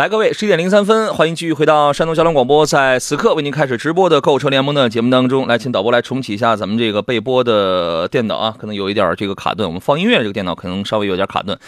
[0.00, 11.58] 来，各位，十一点零三分，欢迎继续回到山东交通广播，在此刻为您开始直播的购车联盟的节目当中，来，请导播来重启一下咱们这个备播的电脑啊，可能有一点这个卡顿，我们放音乐这个电脑可能稍微有点卡顿。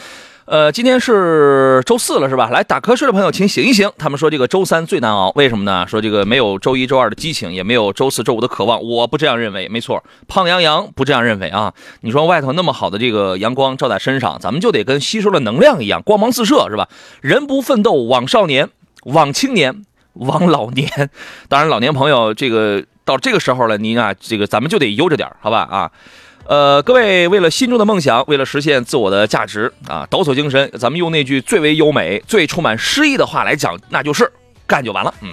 [0.53, 2.51] 呃，今天是周四了，是吧？
[2.51, 3.91] 来打瞌睡的朋友，请醒一醒。
[3.97, 5.87] 他们说这个周三最难熬，为什么呢？
[5.89, 8.83] 说这个没有周一周二的激情，也没有周四周五的渴望。
[8.83, 11.73] 我不这样认为，没错，胖羊羊不这样认为啊。
[12.03, 16.87] 你说外头那么好的这个阳光照在身上，咱们就得跟吸收了能量一样，光芒四射，是吧？
[17.23, 18.69] 人不奋斗枉少年，
[19.05, 21.09] 枉青年，枉老年。
[21.49, 25.61] 当然，老年朋友这个到这个时候了，您啊，这个咱们就得悠着点，好吧？
[25.71, 25.91] 啊。
[26.47, 34.31] 呃，各位，为了心中的梦想，为了实现自我的价值啊，抖擞精神，咱们用那句最为优美、最充满诗意的话来讲，那就是
[34.67, 35.15] 干就完了。
[35.23, 35.33] 嗯。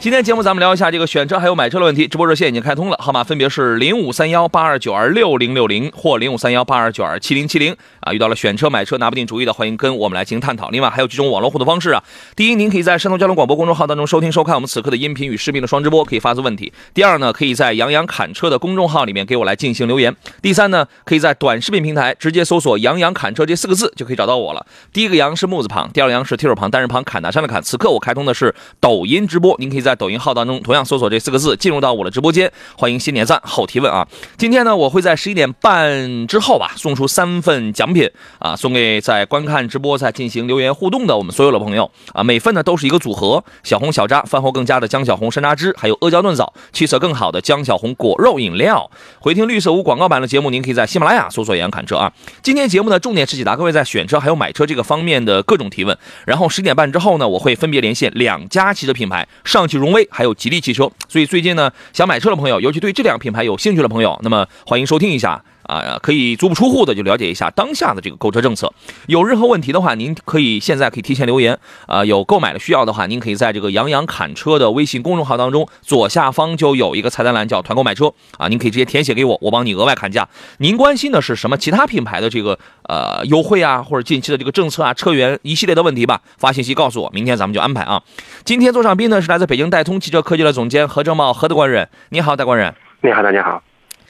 [0.00, 8.12] 今天节目咱们聊一下这个选车还有买车的问题，直播热线已经开通了，号码分别是零五三幺八二九二六零六零或零五三幺八二九二七零七零啊。
[8.12, 10.70] 遇到了选车买车拿不定主意的，欢迎跟我们来进行探讨。
[10.70, 12.04] 另外还有几种网络互动方式啊。
[12.36, 16.72] 第一，您可以在山东交通广播公众号当中收听收看我们此刻的音频与视频的双直播，可以发出问题。
[16.94, 20.14] 第二呢，可以在杨洋侃车的公众号里面给我来进行留言。
[20.40, 24.64] 第三呢，可以在短视频平台直接搜索“杨洋侃车”这四个字就可以找到我了。
[24.92, 27.60] 第一个杨是木字旁，第二个杨是提手旁，单人旁，侃大山的侃。
[27.60, 30.60] 此刻我开通的是抖音直播，您可以在在抖音号当中。
[30.60, 34.06] 同样搜索这四个字，进入到我的直播间，欢迎先点赞后提问啊！
[34.36, 42.22] 今天呢，我会在十一点半之后吧，送出三份奖品啊，送给在观看直播、在进行留言互动的我们所有的朋友啊。
[42.22, 48.90] 每份呢都是一个组合：小红小扎饭后更佳的姜小红山楂汁，还有阿胶炖枣，气色更好的姜小红果肉饮料。
[49.18, 52.12] 回听绿色无广告版的节目，您可以在喜马拉雅搜索“杨侃车”啊。
[52.42, 55.96] 今天节目的重点是解答各位在选车还有买车这个方面的各种提问。
[56.26, 60.58] 然后十点半之后呢，我会分别连线两家汽车品牌：上汽荣威还有吉利。
[60.58, 65.42] 汽车，所以最近呢，想买车的朋友，尤其对这两个品牌有兴趣的朋友，那么欢迎收听一下。
[65.68, 68.72] 啊，可以足不出户的就了解一下当下的这个购车政策。
[69.06, 71.56] 有任何问题的话，您可以现在可以提前留言。
[71.86, 80.26] 啊，有购买的需要的话，您可以在这个杨洋侃车的微信公众号当中左下方就有一个菜单栏叫团购买车啊，您可以直接填写给我，我帮你额外砍价。
[80.58, 81.56] 您关心的是什么？
[81.58, 82.58] 其他品牌的这个
[82.88, 88.02] 呃优惠啊，或者近期的这个政策啊，车源一系列的问题吧，发信息告诉我，明天咱们就安排啊。
[88.44, 92.74] 今天坐上宾呢是来自北京戴通汽车科技的总监何正茂何大官人，你好，大官人。
[93.02, 93.62] 你好，大家好。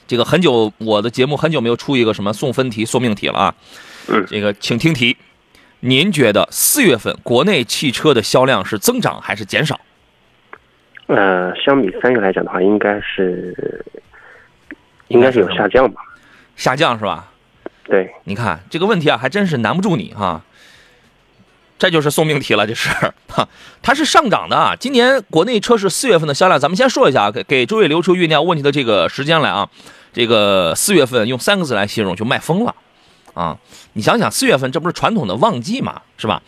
[0.09, 3.55] 这个很久，我的节目很久没有出一个什么送分题、送命题了啊。
[4.07, 5.15] 嗯，这个请听题，
[5.81, 9.79] 您觉得四月份国内汽车的销量是增长还是减少？
[11.05, 13.85] 呃，相比三月来讲的话，应该是
[15.09, 16.01] 应该是有下降吧？
[16.55, 17.31] 下降是吧？
[17.83, 20.41] 对，你看这个问题啊，还真是难不住你哈。
[21.77, 22.89] 这就是送命题了，这是
[23.29, 23.47] 哈，
[23.83, 24.75] 它是上涨的啊。
[24.75, 29.69] 今年国内车市四月份的销量，咱们先说一下啊，给给诸位留出酝酿问题的这个时间来啊。
[30.11, 32.75] 这个四月份用三个字来形容就卖疯了，
[33.33, 33.57] 啊，
[33.93, 36.41] 你想想四月份这不是传统的旺季嘛，是吧？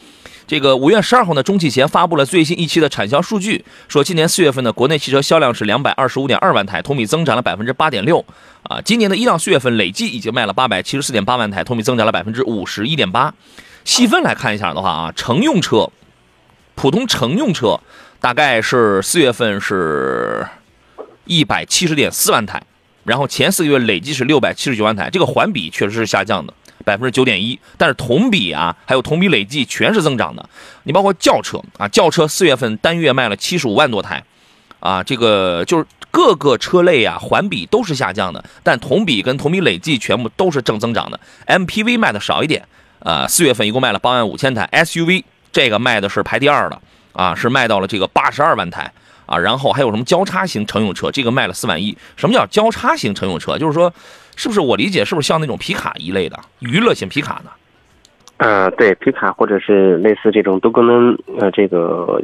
[0.48, 8.26] 这个五月十二号呢，中汽协发布了最新一期的产销数据，说今年四月份的国内汽车销量是两百二十五点二万台，同比增长了百分之八点六，
[8.64, 13.34] 啊，今年的一到四月份累计已经卖了八百七十四点八万台，同比增长了百分之五十一点八。
[13.86, 15.90] 细分来看一下的话啊，乘用车，
[16.76, 17.80] 普通乘用车
[18.20, 20.46] 大概是四月份是
[21.24, 22.62] 一百七十点四万台。
[23.04, 26.54] 然后前四个月累计是六百七十九万台，这个环比确实是下降的
[26.86, 30.48] 百分之九点一，但是同比啊，还有同比累计全是增长的。
[30.84, 34.24] 你包括轿车啊，轿车四月份单月卖了七十五万多台，
[34.80, 41.20] 啊，这个就是各个车类啊，环比都是下降的，但同比跟同比累计全部都是正增长的。
[41.48, 42.66] MPV 卖的少一点，
[43.00, 46.82] 啊，四月份一共卖了八万五千台，SUV 这个卖的是排第二的，
[47.14, 48.92] 啊，是卖到了这个八十二万台。
[49.32, 51.10] 啊，然后还有什么交叉型乘用车？
[51.10, 51.98] 这个卖了四万一。
[52.18, 53.58] 什么叫交叉型乘用车？
[53.58, 53.92] 就是说，
[54.36, 57.52] 是不是我理解是不是像那种皮卡一类的娱乐型皮卡呢？
[58.38, 62.22] 呃，对，皮卡或者是类似这种多功能呃，这个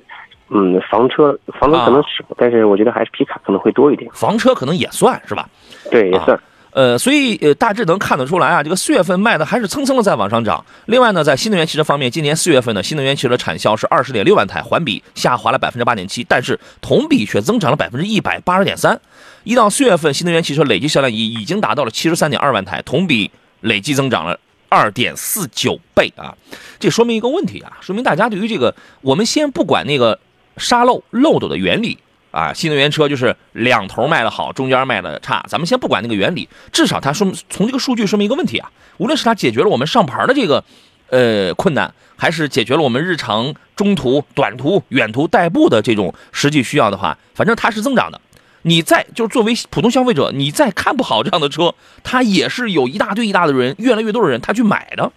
[0.50, 4.10] 嗯，房车，房车可能少，但是我觉得还是皮卡可能会多一点。
[4.14, 5.48] 房车可能也算是吧？
[5.90, 6.38] 对，也算。
[6.78, 10.64] 呃，所以呃，大致能看得出来啊，这个四月份卖的还是蹭蹭的在往上涨。
[10.86, 19.02] 另外呢，在新能源汽车方面，今年四月份呢新能源汽车产销是二十点六万台，环比下滑了百分之八点七，但是同比却增长了百分之一百八十点三。
[19.44, 23.32] 一到四月份，新能源汽车累计销量已已经达到了七十三点二万台，同比
[23.62, 24.40] 累计增长了
[24.70, 26.36] 二点四九倍啊。
[26.80, 30.20] 这说明一个问题啊，说明大家对于这个，我们先不管那个
[30.58, 31.98] 沙漏漏斗的原理
[32.38, 40.64] 啊，新能源车就是两头卖的好，中间卖的差，咱们先不管那个原理，至少它说从这个数据说明一个问题啊，无论是它解决了我们上牌的这个
[41.10, 48.22] 呃困难，还是解决了我们日常中途、短途、远途代步的这种实际需要的话，反正它是增长的。
[48.62, 51.74] 你再就是作为普通消费者，你再看不好这样的车，
[52.04, 55.12] 它也是有一大堆一大的人，越来越多的人他去买的，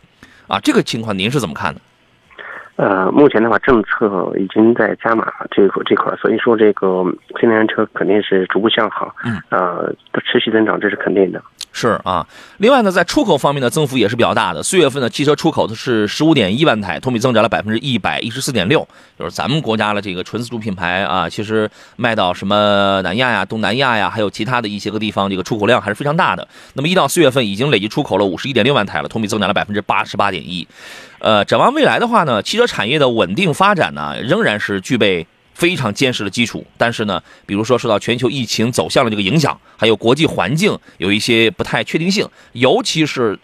[0.49, 1.83] 啊，这个情况您是怎么看的？
[2.81, 7.05] 呃，目前的话，政策已经在加码这个这块，所以说这个
[7.39, 9.95] 新能源车肯定是逐步向好，嗯，呃，
[10.25, 11.43] 持续增长，这是肯定的。
[11.73, 14.63] 是啊，另外呢，在出口方面的增幅也是比较大的。
[14.63, 18.89] 四月份的汽车出口的是十五点一万台，同比增长了百分之一百一十四点六。
[19.19, 26.49] 就是咱们国家的这个纯自主品牌啊，其实卖到什么南亚呀、东南亚呀，还有其他的一些个地方，这个出口量还是非常大的。
[26.73, 30.67] 那么一到四月份已经累计出口了五十一点六万台了，同比增长了百分之八十八点一。
[31.21, 35.27] 呃，展望未来的话呢，汽车产业的稳定发展呢，仍然是具备。
[35.53, 43.39] 非常坚实的基础，但是呢，比如说受到全球疫情走向的这个影响，还有国际环境有一些不太确定性，尤其是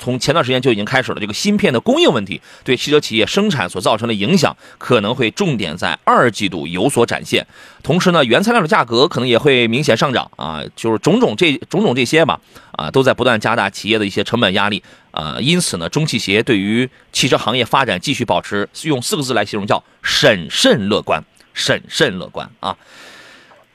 [0.00, 7.46] 从前段时间就已经开始了这个芯片的供应问题，对汽车企业生产所造成的影响，可能会重点在二季度有所展现。
[7.82, 12.40] 同时呢，原材料的价格可能也会明显上涨啊，就是种种这种种这些吧，
[12.72, 14.82] 啊，都在不断加大企业的一些成本压力
[15.12, 15.36] 啊。
[15.40, 21.22] 因此呢，中汽协对于汽车行业发展继续保持用四个字来形容叫审慎乐观。
[21.52, 22.74] 审慎乐观啊，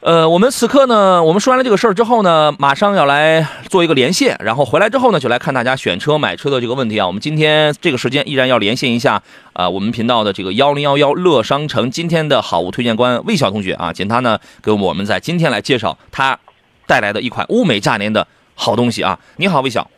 [0.05, 7.07] 呃，我们此刻呢，我们说完了这个事儿之后呢，马上要来做一个连线，然后回来之后呢，就来看大家选车买车的这个问题啊。
[7.07, 9.23] 我们今天这个时间依然要连线一下
[9.53, 16.37] 啊，我们频道的这个幺零幺幺乐商城今天的好物推荐官魏晓同学啊，请他呢给我们在今天来介绍他
[16.85, 19.17] 带来的一款物美价廉的好东西啊。
[19.37, 19.89] 你好，魏晓。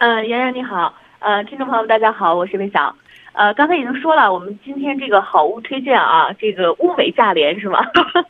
[0.00, 2.92] 呃，妍妍你好，呃，听众朋友们大家好，我是魏晓。
[3.38, 7.78] 呃，刚才已经说了，我们今天这个好物推荐啊，这个物美价廉是吗？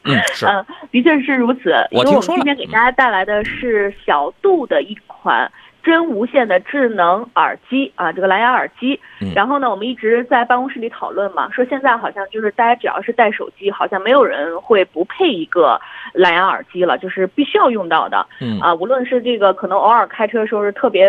[0.04, 0.44] 嗯， 是。
[0.44, 1.72] 嗯，的确是如此。
[1.92, 2.42] 我听说了。
[2.42, 5.50] 今天给大家带来的是小度的一款
[5.82, 9.00] 真无线的智能耳机啊，这个蓝牙耳机。
[9.22, 9.32] 嗯。
[9.34, 15.80] 然后呢，我们一直在办公室里讨论嘛，说现在好像就是大家只要是带手机，好像没有人会不配一个
[16.12, 18.26] 蓝牙耳机了，就是必须要用到的。
[18.42, 18.60] 嗯。
[18.60, 21.08] 啊，无论是这个可能偶尔开车的时候是特别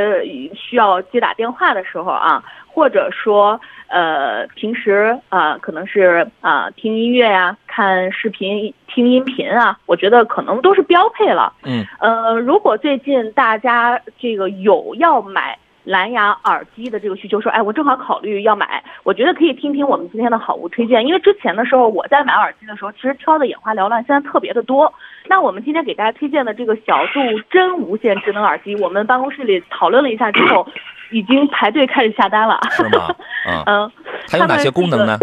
[0.56, 3.60] 需要接打电话的时候啊，或者说。
[3.90, 11.52] 呃，平时啊，可能是啊，听音乐呀，看视频，听音频啊，我觉得可能都是标配了。
[11.64, 11.86] 嗯。
[12.00, 21.04] 呃，如果最近大家这个有要买蓝牙耳机的这个需求，说，哎，我正好考虑要买，我觉得可以听听我们今天的好物推荐。
[21.08, 24.94] 因为之前的时候我在买耳机的时候，其实挑的眼花缭乱，现在特别的多。
[25.28, 27.20] 那我们今天给大家推荐的这个小度
[27.50, 30.68] 真无线智能耳机，我们办公室里讨论了一下之后。
[31.12, 33.16] 已经排队开始下单了，是吗？
[33.66, 33.92] 嗯，
[34.30, 35.18] 还有哪些功能呢？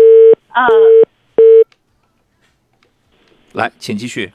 [0.55, 0.67] 呃，
[3.53, 4.33] 来，请继续。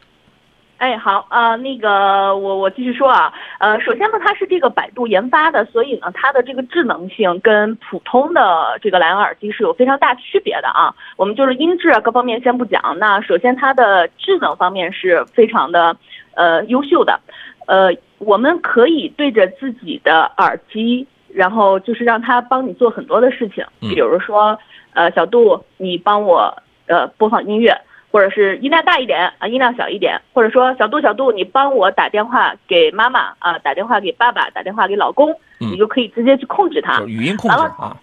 [0.78, 10.92] 哎，好，呃，那个，我我继续说啊，呃，首先呢，它是这个百度研发的，所以呢，它的这个智能性跟普通的这个蓝牙耳机是有非常大区别的啊。
[11.18, 15.96] 我们就是音质啊各方面先不讲，那首先它的智能方面是非常的
[16.34, 17.20] 呃优秀的，
[17.68, 21.06] 呃，我们可以对着自己的耳机。
[21.34, 24.58] 然后就是让他帮你做很多的事情，比如说，
[24.94, 26.56] 呃，小度，你帮我
[26.88, 27.76] 呃播放音乐，
[28.12, 37.98] 或者是音量大一点啊，音量小一点，或者说小度小度，你帮我打电话给妈妈啊，打电话给爸爸，打电话给老公，你就可以直接去控制它，语音控制啊，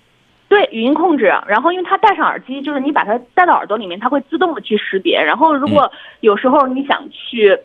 [0.49, 1.33] 对，语音控制。
[1.47, 5.23] 然后因为它戴上耳机，就是你把它戴到耳朵里面，它会自动的去识别。
[5.23, 7.59] 然后如果有时候你想去。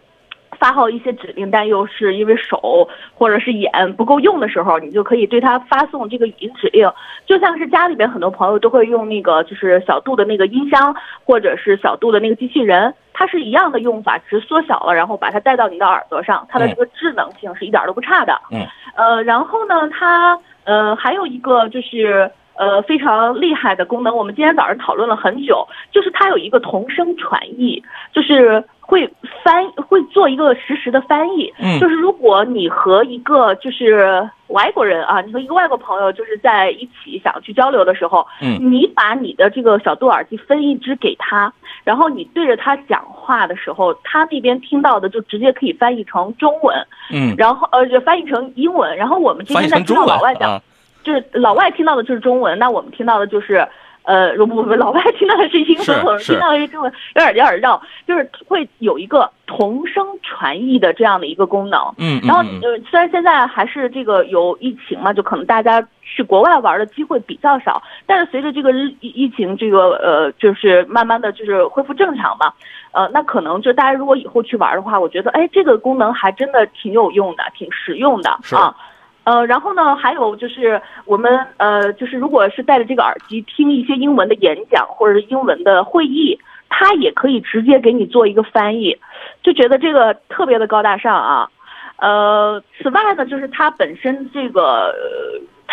[0.59, 6.89] 发号一些指令，但又是因为手或者是眼不够用的时候，你就可以对它发送这个语音指令，
[7.25, 10.95] 就像是家里边很多朋友都会用那个就是小度的那个音箱，
[11.25, 18.39] 或者是小度的那个机器人，它是一样的用法，只是缩小了，然后把它带到你的耳朵上，它的这个智能性是一点都不差的。
[18.51, 28.63] 嗯，呃，然后呢，它呃还有一个就是呃非常厉害的功能，我们今天早上讨论了很久，就是它有一个同声传译，就是。
[28.85, 29.09] 会
[29.41, 41.51] 翻会做一个实时的翻译，嗯，就是如果你和一个就是外国人啊，你和一个外国朋友就是在一起想去交流的时候，嗯，你把你的这个小度耳机分一只给他，
[41.85, 46.75] 然后你对着他讲话的时候，他那边听到的就直接可以翻译成中文，
[47.09, 50.61] 嗯，然后呃就翻译成英文，然后我们这边在听到老外讲，
[51.03, 53.65] 就是老外听到的就是中文，那我们听到的就是。
[54.03, 61.79] 呃，不不不，老外听到的是英文，听到的是中文，有点有点绕，就是会有一个同声传译的这样的一个功能。
[61.97, 67.81] 嗯，然后呃，虽然现在还是这个有疫情嘛，就可能大家去国外玩的机会比较少。
[68.05, 72.53] 但是随着这个疫疫情这个呃，就是慢慢的就是恢复正常嘛，
[72.91, 78.75] 呃，那可能就大家如果以后去玩的话，我觉得哎，这个功能还真的挺有用的，挺实用的啊。
[79.23, 86.37] 呃，然后呢，还有就是我们呃，就是如果是戴着这个耳机听一些英文的演讲或者是英文的会议，
[86.67, 88.97] 它也可以直接给你做一个翻译，
[89.41, 91.49] 就觉得这个特别的高大上啊。
[91.97, 94.93] 呃，此外呢，就是它本身这个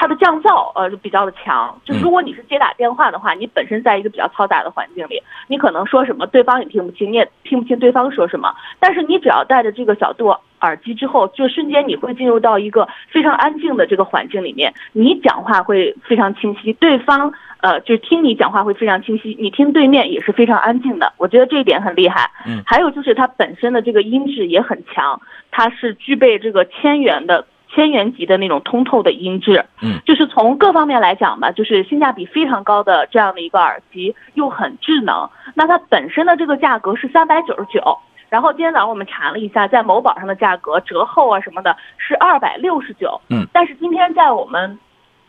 [0.00, 17.30] 它的降噪呃就比较的强，就如果你是接打电话的话，你本身在一个比较嘈杂的环境里，你可能说什么对方也听不清，你也听不清对方说什么，但是你只要戴着这个小度耳机之后，就瞬间你会进入到一个非常安静的这个环境里面，你讲话会非常清晰，对方
[17.61, 22.30] 呃就是听你讲话会非常清晰，你听对面也是非常安静的，我觉得这一点很厉害。
[22.47, 22.62] 嗯。
[22.64, 29.65] 还有就是它本身的这个音质也很强，它是具备这个千元的千元级的那种通透的音质。
[29.81, 35.29] 嗯，就是从各方面来讲吧，就是性价比非常高的这样的一个耳机，又很智能。
[35.55, 37.99] 那它本身的这个价格是三百九十九。
[38.29, 43.21] 然后今天早上我们查了一下，在某宝上的价格折后啊什么的，是二百六十九。
[43.29, 44.79] 嗯，但是今天在我们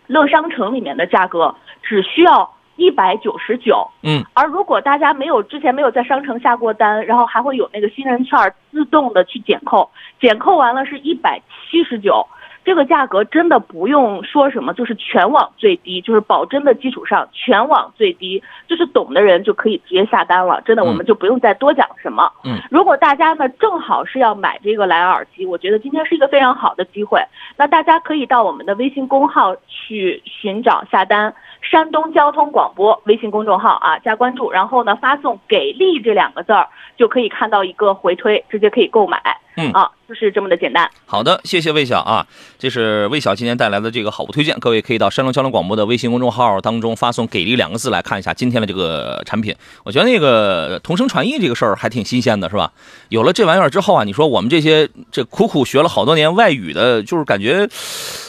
[0.05, 2.47] 乐商城里面的价格只需要
[2.81, 3.87] 一百九十九。
[4.01, 8.37] 嗯，而如果大家没有之前没有在商城下过单，然后还会有那个新人券
[8.71, 12.25] 自动的去减扣，减扣完了是一百七十九。
[12.63, 20.61] 这个价格真的不用说什么，就是全网最低，就是保真的基础上全网最低，就是懂的人就可以直接下单了。
[20.63, 22.31] 真的，嗯我们就不用再多讲什么。
[22.43, 27.19] 嗯，如果大家呢正好是要买这个蓝牙耳机，我觉得今天是一个非常好的机会。
[27.57, 39.21] 那大家可以到我们的微信公号去寻找下单，山东交通广播微信公众号啊，加关注，然后呢发送“给力”这两个字儿，就可以看到一个回推，直接可以购买。
[39.57, 40.89] 嗯啊，就是这么的简单。
[41.05, 42.25] 好的，谢谢魏晓啊，
[42.57, 49.55] 这是魏晓今天带来的这个好物推荐，各位可以到山东交通广播的微信公众号当中发送“给力”两个字来看一下今天的这个产品。
[49.83, 52.71] 我觉得那个同声传译这个事儿还挺新鲜的，是吧？
[53.09, 57.67] 有了这玩意儿之后啊，你说我们这些这苦苦学了好多年外语的，就是感觉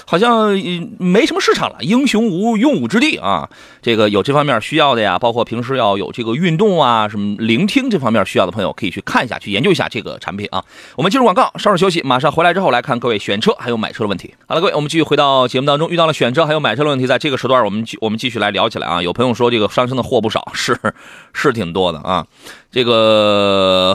[0.07, 3.49] 好像呃没什么市场了，英雄无用武之地啊。
[3.81, 10.65] 这个有这方面需要的呀，包括平时要有这个运动啊，什么聆听这方面需要的朋友，可以去看一下，去研究一下这个产品啊。
[10.97, 14.35] 我们进入广告，稍事休息，马上回来之后来看各位选车还有买车的问题。
[14.47, 19.03] 好了，各位，我们继续回到节目当中，遇到了选车还有买车的问题，在这个时段我们继我们继续来聊起来啊。
[19.03, 20.75] 有朋友说这个上升的货不少，是
[21.35, 22.27] 是挺多的啊。
[22.71, 23.95] 这个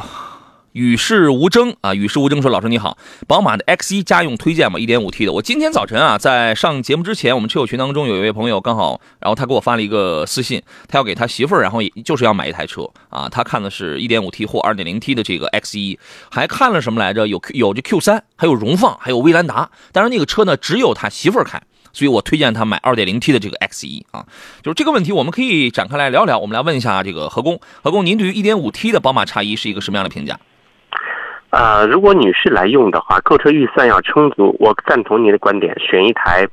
[0.78, 5.34] 与世无争啊，与世无争说老师你好，宝马的 X 1家用推荐吗？1.5T 的。
[5.34, 15.98] 我今天早晨啊，在上节目之前，我们车友群当中有一位朋友刚好，然后他给我发了一个私信，他要给他媳妇儿，然后就是要买一台车啊，他看的是 1.5T 或 2.0T 的这个 X 1
[16.30, 17.28] 还看了什么来着？
[17.28, 19.72] 有有这 Q3，还有荣放，还有威兰达。
[19.92, 21.60] 但是那个车呢，只有他媳妇儿开。
[21.92, 24.24] 所以我推荐他买 2.0T 的这个 X 1啊，
[24.62, 26.38] 就是这个问题，我们可以展开来聊聊。
[26.38, 30.40] 我们来问一下这个何工，何工，您对于 1.5T 的宝马 X1 是一个什么样的评价？
[31.50, 36.46] 啊、如果女士来用的话，购车预算要充足，我赞同您的观点，选一台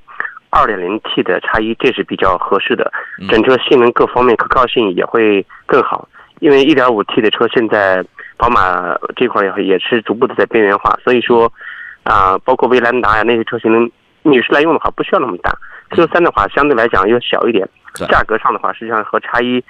[0.50, 6.08] 2.0T 的叉一，这是比较合适的嗯，整车性能各方面可靠性也会更好。
[6.38, 8.04] 因为 1.5T 的车现在
[8.36, 11.52] 宝马这块也也是逐步的在边缘化，所以说
[12.04, 13.90] 啊、包括威兰达呀那些车型能
[14.22, 15.52] 女士来用的话，不需要那么大。
[15.90, 17.68] Q3 的话相对来讲又小一点，
[18.08, 19.62] 价格上的话实际上和叉一。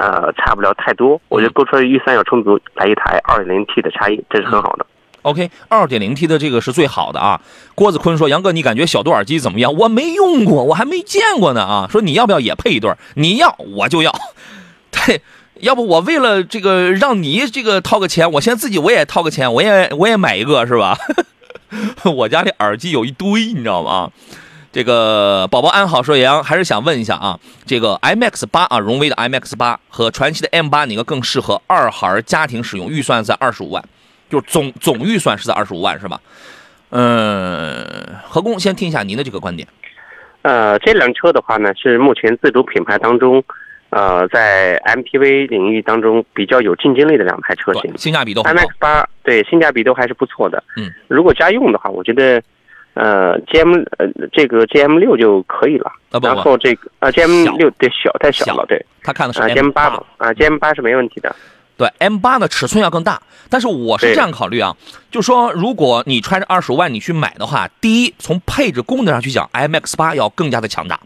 [0.00, 1.20] 呃，差不了太多。
[1.28, 4.86] 我觉得嗯购车预算要充足，来一台 2.0T 的差异，这是很好的。
[5.22, 7.38] OK，二点零 T 的这个是最好的啊。
[7.74, 9.74] 郭子坤说：“杨哥，你感觉小度耳机怎么样？
[9.74, 11.86] 我没用过，我还没见过呢啊。
[11.92, 12.90] 说你要不要也配一对？
[13.16, 14.10] 你要我就要。
[14.90, 15.20] 对，
[15.60, 20.96] 要不我为了这个让你这个掏个钱，我现在自己我也掏个钱，我也我也买一个是吧？
[22.16, 24.10] 我家里耳机有一堆，你知道吗？
[24.72, 32.88] 这个宝宝安好说杨还是想问一下啊，这个 IMAX 八啊，荣威的 IMAX 八和传祺的 M 八哪个更适合二孩家庭使用？
[32.88, 33.84] 预算在二十五万，
[34.28, 36.20] 就是总总预算是在二十五万是吧？
[36.90, 37.84] 嗯，
[38.28, 39.66] 何工先听一下您的这个观点。
[40.42, 43.42] 呃，这辆车的话呢，是目前自主品牌当中，
[43.90, 47.98] 呃，在 MPV 领域当中比较有竞争力的两台车型，。
[47.98, 48.68] 性价比都很高 IMAX。
[48.78, 50.62] 八对性价比都还是不错的。
[50.76, 52.42] 嗯，如果家用的话，我觉得，
[52.94, 55.90] 呃，GM 呃这个 GM 六就可以了。
[56.10, 59.84] 啊不不，然后这个啊 GM 六对小太小小了，对他看的是啊 GM 八
[60.18, 61.34] 啊 GM 八是没问题的。
[61.76, 64.76] 对 M 八的尺寸要更大，但是我是这样考虑啊，
[65.10, 71.00] 就说如果你揣着二十万你去买的话，第一从配置功能上去讲，MX 八要更加的强大，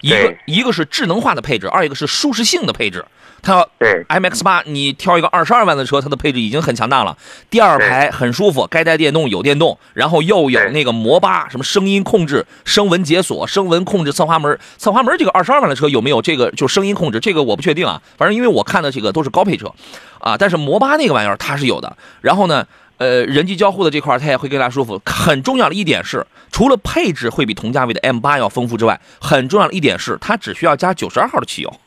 [0.00, 3.04] 一个一个是智能化的配置，二一个是舒适性的配置。
[3.42, 7.16] 它要对 MX 八，你挑一个二十二万的车，它的配置已经很强大了。
[7.48, 14.58] 第二排很舒服，该带电动有电动，然后又有那个摩巴什么声音控制、声纹解锁、声纹控制侧滑门。
[14.76, 17.18] 侧滑门这个二十二万的车有没有这个就声音控制？
[17.18, 18.02] 这个我不确定啊。
[18.18, 19.72] 反正因为我看的这个都是高配车，
[20.18, 21.96] 啊，但是摩巴那个玩意儿它是有的。
[22.20, 22.66] 然后呢，
[23.00, 25.00] 呃，人机交互的这块它也会更加舒服。
[25.06, 31.80] 很重要的一点是，除了配置会比同价位的 M 八要丰富之外，很重要的一点是它只需要加九十二号的汽油。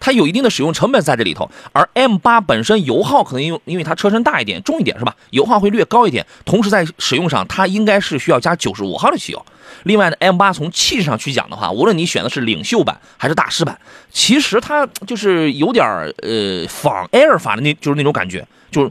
[0.00, 5.14] 它有一定的使用成本在这里头，而 M 八本身油耗可能因为因为它车身大一点、重一点是吧？
[5.30, 9.46] 油耗会略高一点，同时在使用上它应该是需要加九十五号的汽油。
[9.84, 13.78] 另外呢，M 八从气势上去讲的话，无论你选的是领袖版还是大师版，
[14.10, 15.84] 其实它就是有点
[16.22, 18.90] 呃仿 Air 法的那就是那种感觉，就是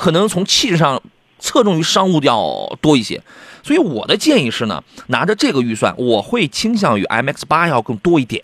[0.00, 1.02] 可能从气质上
[1.38, 3.20] 侧重于商务要多一些。
[3.62, 8.42] 所以我的建议是呢，拿着这个预算，我会倾向于 MX 八要更多一点。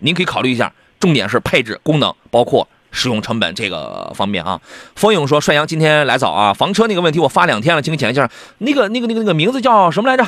[0.00, 4.60] 您可以考虑一下，重点是配置、功能，包括使用成本这个方面啊。
[4.94, 8.30] 风影说：“帅阳今天来早啊，房车那个问题我发两天了，请你讲一下。
[8.58, 10.26] 那个、那个、那个、那个名字叫什么来着？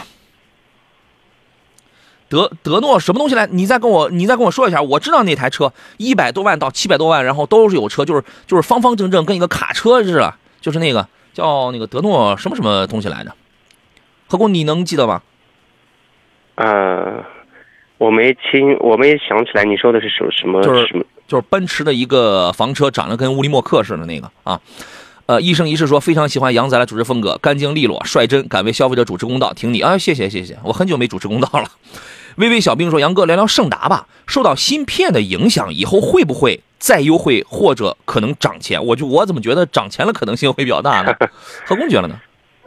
[2.30, 3.46] 德德诺什么东西来？
[3.50, 4.80] 你再跟我，你再跟我说一下。
[4.80, 13.34] 我知道那台车一百多万到七百多万，然后都是有车，就是就是方方正正，跟一个卡车似的，就是那个叫那个德诺什么什么东西来着？
[14.28, 15.20] 何工，你能记得吗？
[16.54, 17.22] 呃，
[17.98, 21.04] 我没听，我没想起来你说的是什什么就是什么。
[21.28, 24.60] 就是奔驰的一个房车，长得跟乌力莫克似的那个啊。
[25.26, 29.52] 呃，一生一世说非常喜欢杨仔的主持风格，干净利落、率真，敢为消费者主持公道。
[29.52, 31.70] 挺你啊，谢谢谢谢，我很久没主持公道了。
[32.36, 34.06] 微微小兵说：“杨哥，聊聊胜达吧。
[34.26, 38.84] 受到芯片的影响，以后会不会再优惠，或者可能涨钱？
[38.84, 41.14] 我就我怎么觉得涨钱的可能性会比较大呢？
[41.64, 42.20] 何工觉得呢？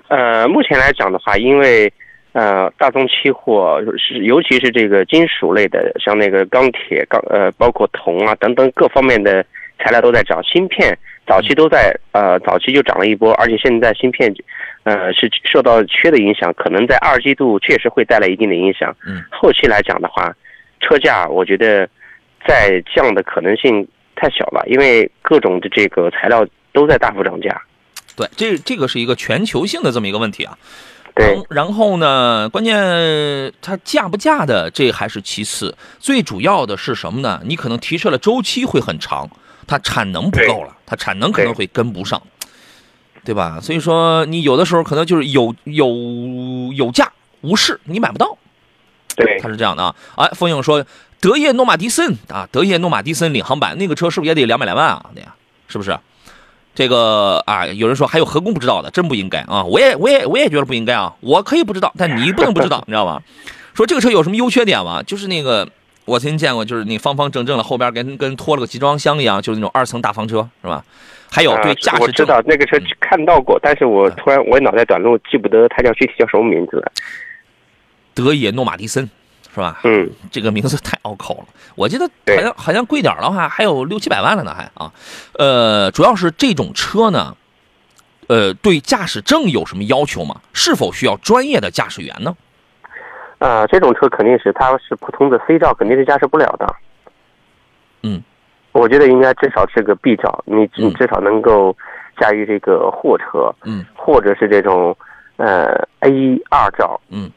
[0.07, 1.91] 呃，目前来讲的话，因为
[2.31, 9.45] 呃，大宗期货是尤其是这个金属类的，像那个钢铁、钢呃，包括铜啊等等各方面的
[9.79, 14.33] 材料都在涨，芯片早期都在呃早期就涨了一波，而且现在芯片
[14.83, 18.95] 呃是受到缺的影响，可能在二季度确实会带来一定的影响。
[19.05, 20.33] 嗯，后期来讲的话，
[20.79, 21.85] 车价我觉得
[22.47, 27.61] 再降的可能性太小了，因为各种的这个材料都在大幅涨价。
[28.15, 30.57] 对，这这个是一个全球性的这么一个问题啊。
[31.15, 32.75] 对然，后呢，关键
[33.61, 37.41] 它价不价的这还是其次，最主要的是什么呢？
[37.45, 39.29] 你可能提车的周期会很长，
[39.65, 42.21] 它产能不够了，它产能可能会跟不上，
[43.23, 43.59] 对吧？
[43.61, 45.87] 所以说你有的时候可能就是有有
[46.73, 48.37] 有价无市，你买不到，
[49.15, 49.95] 对它，是这样的啊。
[50.17, 50.85] 哎，风影说
[51.25, 55.09] 德业诺马迪森啊，德业诺马迪森领航版那个车是不是也得两百来万啊？
[55.15, 55.33] 那呀，
[55.67, 55.97] 是不是？
[56.75, 59.63] 这个啊，有人说还有何工不知道的，真不应该啊！
[59.63, 61.15] 我也我也我也觉得不应该啊！
[61.21, 63.19] 我可以不知道，但你不能不知道，你知道吗？
[63.73, 65.01] 说这个车有什么优缺点吗？
[65.01, 65.67] 就是那个
[66.05, 70.85] 我曾经见过，就是那方方正正的，后边跟跟拖了个集装箱一样，就是那种二层大房车，是吧？
[71.31, 76.91] 还有对啊驾驶证，我知道那个车看到过，但是我突然我脑袋短路，记不得它叫具体叫什么名字了。
[78.13, 79.09] 德野诺马迪森，
[79.55, 79.79] 是吧？
[79.85, 84.91] 嗯，这个名字太拗口了，我记得好像好像贵点儿的话还有六七百万了呢，还啊，
[85.39, 87.35] 呃，主要是这种车呢，
[88.27, 90.41] 呃，对驾驶证有什么要求吗？
[90.51, 92.35] 是否需要专业的驾驶员呢？
[93.39, 96.75] 啊，这种车肯定是它是普通的 C 照，肯定是驾驶不了的。
[98.03, 98.21] 嗯，
[98.73, 101.75] 我觉得应该至少是个 B 照，你至少能够
[102.19, 103.85] 驾驭这个货车，嗯。
[103.95, 104.95] 或者是这种
[105.37, 107.31] 呃 A 二照，嗯，呃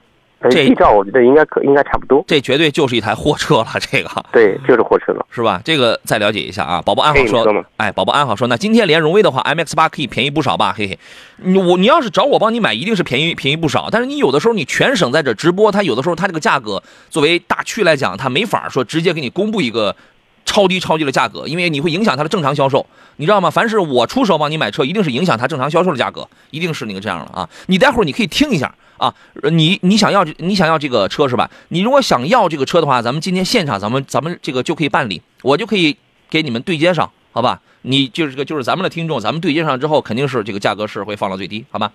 [0.50, 2.24] 这一照我觉得应该可应该差不多。
[2.26, 5.26] 这绝对就是一台货车了，这个对，就是货车了。
[5.30, 5.60] 是吧？
[5.64, 6.80] 这个再了解一下啊。
[6.80, 10.72] 宝宝安好说，哎，宝宝安好说，那今天连荣威的话，MX 八可以便宜不少吧？
[10.76, 10.98] 嘿嘿，
[11.38, 13.88] 你我你要是找我帮你买，一定是便宜便宜不少。
[13.90, 19.94] 但是你有的时候你全省在这直播，它有的时候它这个价格作为大区来讲，它没法说直接给你公布一个
[20.48, 23.50] 超低超低的价格，因为你会影响它的正常销售，你知道吗？
[23.50, 27.46] 凡是我出手帮你买车，一定是影响它正常销售的价格，一定是那个这样的啊。
[27.66, 29.14] 你待会儿你可以听一下啊，
[29.52, 31.50] 你你想要你想要这个车是吧？
[31.68, 35.94] 你如果想要这个车的话，咱们今天现场咱们咱们这个就可以办理，我就可以
[36.30, 37.60] 给你们对接上，好吧？
[37.82, 41.92] 你就是个就是咱们的听众，咱们对接上之后，肯定是这个价格是会放到最低，好吧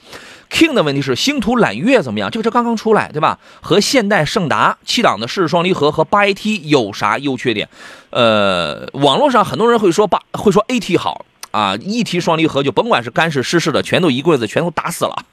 [0.50, 2.32] ？King 的问题是星途揽月怎么样？
[2.32, 3.38] 这个车刚刚出来，对吧？
[3.62, 7.68] 和现代胜达七档的湿式双离合和八 AT 有啥优缺点？
[8.10, 15.26] 呃，网络上很多人会说八会说 AT 好啊，一提双离合就甭管是干式湿式的，全都一棍子全都打死了。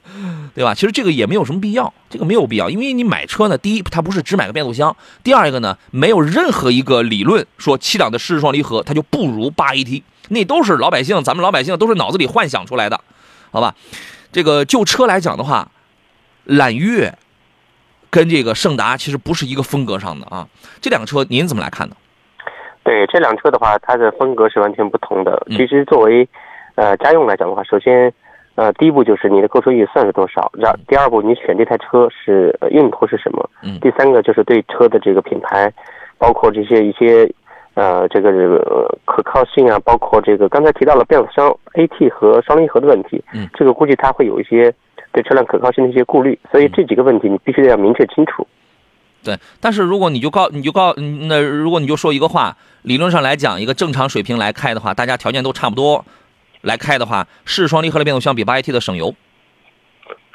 [0.53, 0.73] 对吧？
[0.73, 4.91] 其实这个也没有什么必要，这个没有必要，因为你买车呢，第一，它不是只买个变速箱；
[5.23, 12.99] 第二一个呢，没有任何一个理论说七档的湿式双离合它就不如八 AT，那都是老百姓，咱们老百姓都是脑子里幻想出来的，
[13.51, 13.75] 好吧？
[14.31, 15.67] 这个就车来讲的话，
[16.45, 17.13] 揽月
[18.09, 20.47] 跟这个胜达其实不是一个风格上的啊。
[20.79, 21.95] 这两个车您怎么来看呢？
[22.83, 25.43] 对这辆车的话，它的风格是完全不同的。
[25.47, 26.27] 嗯其实作为
[26.75, 28.11] 呃家用来讲的话，首先
[28.55, 35.71] 呃第一步就是你的购车预算是多少，然后第二步你选这台车是、呃、用途是什么，嗯第三个就是对车的这个品牌，
[36.17, 37.29] 包括这些一些
[37.73, 44.73] 呃这个这个可靠性啊，包括这个刚才提到了变速箱 AT 和双离合的问题，嗯这个估计它会有一些
[45.11, 48.45] 对车辆可靠性的一些顾虑，所以这几个问题你必须得要明确清楚。
[49.23, 56.03] 对，但是如果你就告你就告嗯那如果你就说一个话，理论上来讲，一个正常水平来开的话，大家条件都差不多，
[56.61, 59.13] 来开的话，是双离合的变速箱比八 AT 的省油。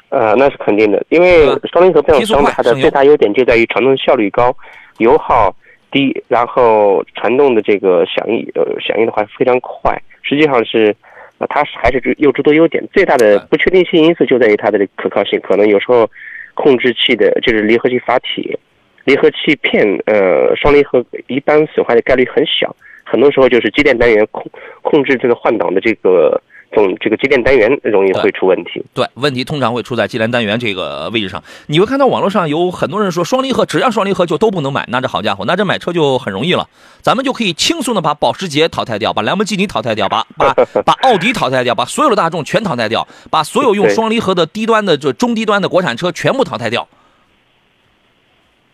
[0.09, 4.55] 呃，那是肯定的，因为双离合变速箱它的最大优点就在于传动效率高，
[4.99, 5.53] 油耗
[5.91, 10.95] 低，然后传动的这个响应呃响应的话非常快，实际上是。
[11.39, 16.09] 呃，它是还是有诸多优点，最大的不确定性因素就在于它的可靠性，可能有时候
[16.55, 18.57] 控制器的就是离合器阀体、
[19.05, 24.43] 离合器片，呃，双离合一般损坏的概率很小，很多时候就是机电单元控
[24.81, 26.41] 控制这个换挡的这个
[26.73, 28.83] 总这个机电单元容易会出问题。
[28.93, 31.43] 对，问题通常会出在机电单元这个位置上。
[31.67, 36.67] 你会看到网络上有很多人说双离合，只要双离合就都不能买，那这好家伙，那这买车就很容易了，
[37.01, 40.53] 咱们就可以轻松的把保时捷淘汰掉，把兰博基尼淘汰掉，把把
[40.85, 46.87] 把奥迪淘汰掉，把所有的大众全淘汰掉，把所有用双离合的低端的这中低端的国产车全部淘汰掉。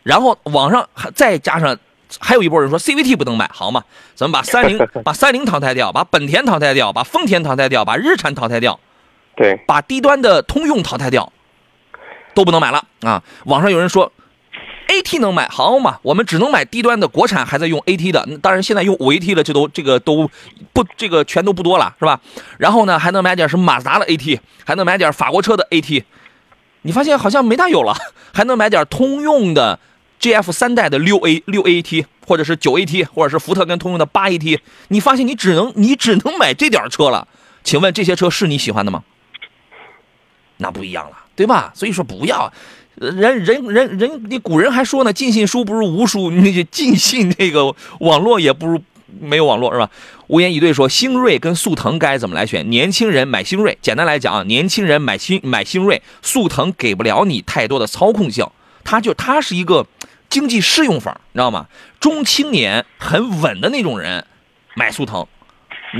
[0.04, 1.78] 然后网上还再加上，
[2.20, 3.84] 还有一波人说 CVT 不能买，好嘛？
[4.16, 8.80] 咱们把三菱 把三菱淘汰掉，把本田淘汰掉，把丰田淘汰掉，把日产淘汰掉。
[9.36, 11.34] 对，把低端的通用淘汰掉，
[12.36, 13.24] 都不能买了啊！
[13.46, 14.12] 网上有人说
[14.88, 20.30] ，AT 能买，好嘛，我们只能买低端的国产还在用 AT 的，嗯当然现在用五 AT 的这都这个都
[20.72, 22.20] 不这个全都不多了，是吧？
[22.60, 26.04] 然后呢，还能买点什么马自达的 AT，还能买点法国车的 AT，
[26.84, 27.96] 你发现好像没大有了，
[28.36, 29.80] 还能买点通用的
[30.24, 34.58] GF 三代的六 A 六 AT，或者是九 AT，或者是福特跟通用的八 AT，
[34.88, 37.28] 你发现你只能你只能买这点车了。
[37.66, 39.04] 请问这些车是你喜欢的吗？
[40.58, 41.74] 那不一样了，对吧？
[41.76, 42.54] 所以说不要，
[42.96, 48.82] 人人人人，你古人还说呢，尽信书不如无书， 你就尽信这个网络也不如
[49.20, 49.90] 没有网络，是吧？
[50.28, 52.70] 无言以对说，星瑞跟速腾该怎么来选？
[52.70, 58.48] 年轻人买星瑞，简单来讲啊，年轻人买星买星瑞，速腾给不了你太多的操控性，
[58.86, 59.86] 它就它是一个
[60.34, 61.68] 经济适用房，你知道吗？
[62.00, 64.26] 中青年很稳的那种人
[64.74, 65.28] 买速腾。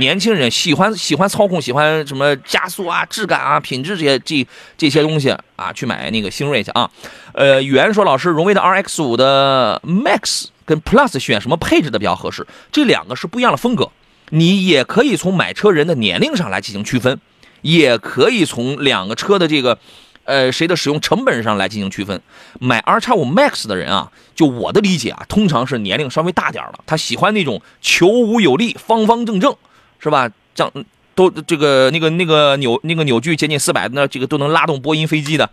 [0.00, 4.44] 年轻人喜欢喜欢操控，喜欢什么加速啊、质感啊、品质这些这
[4.76, 6.90] 这些东西啊，去买那个星瑞去啊。
[7.32, 12.44] 呃，袁说老师，荣威的 RX 五的 Max 跟 Plus 选什么配置的比较合适？
[12.72, 13.92] 这两个是不一样的风格，
[14.30, 17.20] 你也可以从买车人的年龄上来进行区分，
[17.62, 19.78] 也可以从两个车的这个。
[20.24, 22.20] 呃，谁的使用成本上来进行区分？
[22.58, 29.54] 买 R 叉五 Max 的人啊，就我的理解啊，通常是年龄稍微大点了，他喜欢那种逑无有力、方方正正，
[29.98, 30.30] 是吧？
[30.54, 30.72] 这样
[31.14, 35.48] 都这个那个那个扭那个扭矩接近四百，那这个都能拉动波音飞机的，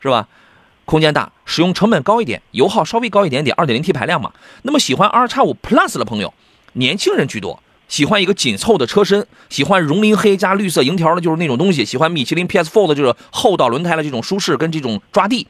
[0.00, 0.28] 是吧？
[0.84, 4.32] 空间大，使用成本高一点，油耗稍微高一点点，二点零 T 排量嘛。
[4.62, 6.32] 那么喜欢 R 叉五 Plus 的朋友，
[6.72, 15.46] 年轻人居多，喜欢一个紧凑的车身，喜欢绒林黑加绿色银条的，就是那种东西，喜欢米其林 PS4 的这个厚道轮胎的这种舒适跟这种抓地，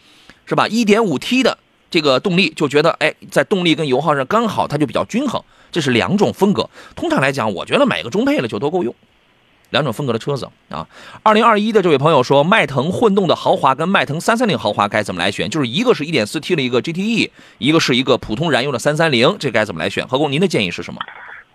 [0.46, 0.66] 是吧？
[0.68, 1.58] 一点五 T 的
[1.90, 5.42] 这个动力就觉得，哎，在动力跟油耗上刚好，它就比较均衡。
[5.70, 6.70] 这是两种风格。
[6.96, 8.94] 通常来讲，我觉得买个中配的就都够用。
[9.70, 10.88] 两种风格的车子啊，
[11.22, 15.50] 二零二一的这位朋友说，迈腾混动的豪华跟迈腾三三零豪华该怎么来选？
[15.50, 20.08] 就是一个是一点四 T 的一个 GTE，一个是一个普通燃油的三三零，这该怎么来选？
[20.08, 20.98] 何工，您的建议是什么？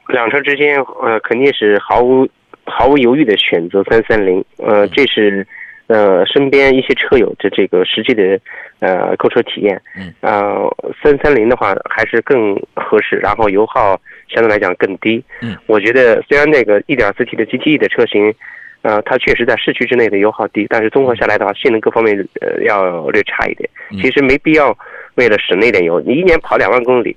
[0.08, 2.28] 两车之间，呃，肯定是毫无
[2.66, 5.46] 毫无犹豫的选择三三零，呃，这是
[5.88, 8.40] 呃身边一些车友的这个实际的
[8.80, 9.82] 呃购车体验。
[9.98, 10.14] 嗯。
[10.22, 10.70] 呃，
[11.02, 15.24] 三三零的话还是更合适，然后油耗相对来讲更低。
[15.42, 15.56] 嗯。
[15.68, 18.34] 我觉得虽然那个一点四 T 的 GTE 的车型，
[18.82, 23.70] 呃，它确实在市区之内的油耗低，但是综合下来的话，性能各方面呃要略差一点。
[23.92, 24.78] 嗯其实没必要
[25.16, 27.16] 为了省那点油，你一年跑两万公里，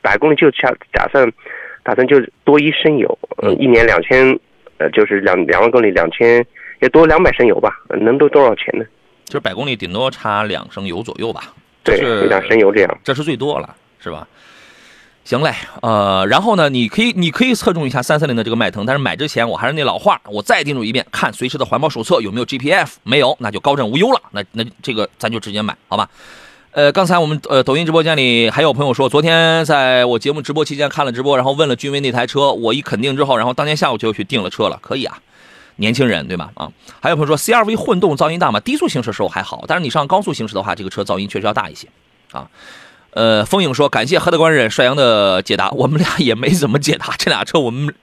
[0.00, 1.24] 百公里就差打算。
[1.26, 1.32] 打
[1.94, 4.38] 算就多一升油，呃，嗯一年两千，
[4.78, 6.44] 呃，就是两两万公里两千，
[6.80, 8.84] 也多两百升油吧，呃能多多少钱呢？
[9.24, 12.98] 就是百公里顶多差两升油左右吧，对，两升油这样。
[13.02, 14.26] 这是最多了，是吧？
[15.24, 26.08] 行嘞，呃，然后呢，你可以你可以侧重一下三三零的这个迈腾，但是买之前我还是那老话，我再叮嘱一遍，看随时的环保手册有没有 GPF，没有那就高枕无忧了，那那这个咱就直接买，好吧？
[26.72, 35.18] 呃，刚才我们呃抖音直播间里还有朋友说，昨天在我节目直播期间看了直播，然后问了君威那台车，我一肯定之后，然后当天下午就去订了车了，可以啊，
[35.76, 36.50] 年轻人对吧？
[36.54, 38.58] 啊，还有朋友说 CRV 混动噪音大吗？
[38.58, 41.86] 低速行驶时候还好，但是你上高速行驶的话，这个车噪音确实要大一些。
[42.32, 42.48] 啊。
[43.12, 47.94] 呃，风影说感谢何德官人帅阳的解答，我们俩也没怎么解答这俩车，我们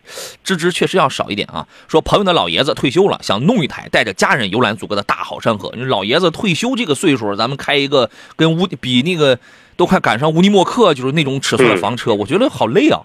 [0.43, 1.67] 知之确实要少一点啊。
[1.87, 5.71] 说朋友的老爷子退休了，想弄一台带着家人游览祖国的大好山河。
[5.75, 9.39] 老爷子退休这个岁数，咱们开一个跟乌比那个
[9.75, 13.01] 都快赶上乌尼莫克就是那种尺寸的房车，我觉得好累啊。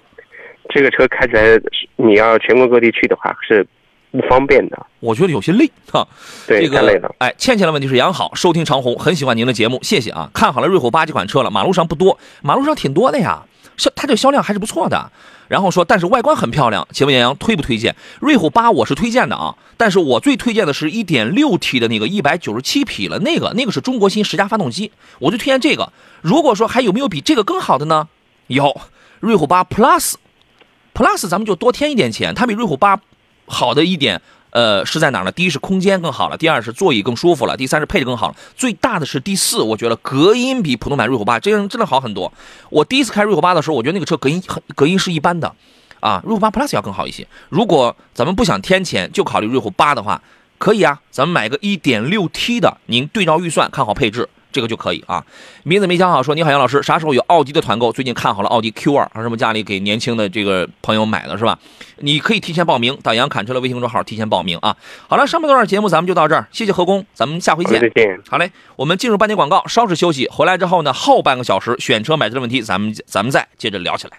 [0.69, 1.59] 这个车开起来，
[1.97, 3.67] 你要全国各地去的话是。
[4.15, 6.07] 不方便的，我觉得有些累哈。
[6.47, 7.13] 对，太累了。
[7.19, 10.31] 哎，倩倩的问题是杨好，收听长虹，很喜欢您的节目，谢谢啊。
[10.33, 13.43] 看好了瑞虎八这款车了，马路上不多，马路上挺多的呀，
[13.77, 15.11] 销它这销量还是不错的。
[15.49, 18.71] 然后说，但是外观很漂亮，请问杨洋推不推荐瑞虎八？
[18.71, 25.93] 我是推荐的啊，但是我最推荐的是一点六 T 的那个一百九十七匹了，那个那个是中国新十佳发动机，我就推荐这个。
[26.23, 28.07] 如果说还有没有比这个更好的呢？
[28.47, 28.81] 有，
[29.19, 33.01] 瑞虎八 Plus，Plus 咱们就多添一点钱，它比瑞虎八。
[33.47, 35.33] 好的一点，呃，是在哪呢？
[35.33, 42.33] 第一是空间更好了，第二是座椅更舒服了，第三是配置更好了，最大的是第四，我觉得隔音比普通版瑞虎八这样真的好很多。
[42.71, 45.55] 我第一次开瑞虎八的时候，我觉得那个车隔音很隔音是一般的，
[46.01, 47.27] 啊，瑞虎八 Plus 要更好一些。
[47.49, 50.23] 如果咱们不想添钱，就考虑瑞虎八的话，
[50.59, 54.29] 可以啊，咱们买个 1.6T 的，您对照预算，看好配置。
[54.55, 55.25] 这个就可以啊，
[55.65, 56.23] 名字没想好。
[56.23, 57.93] 说你好，杨老师，啥时候有奥迪的团购？
[57.93, 61.59] 最近看好了奥迪 Q 二，什么家里给年轻的这个朋友买的是吧？
[61.99, 64.77] 你可以提前报名，到杨侃车的微信公众号提前报名啊。
[65.09, 67.81] 好了，上半段节目咱们就到这儿，谢谢何工，咱们下回见。
[67.81, 68.21] 再见。
[68.31, 74.19] 好嘞，我们进入半点广告，稍事休息，回来之后呢，后半个小时选车买车的问题，咱们咱们再接着聊起来。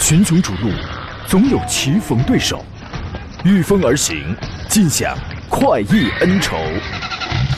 [0.00, 0.70] 群雄逐鹿，
[1.26, 2.64] 总有棋逢对手，
[3.44, 4.34] 御风而行，
[4.68, 5.16] 尽享
[5.48, 6.56] 快意恩仇。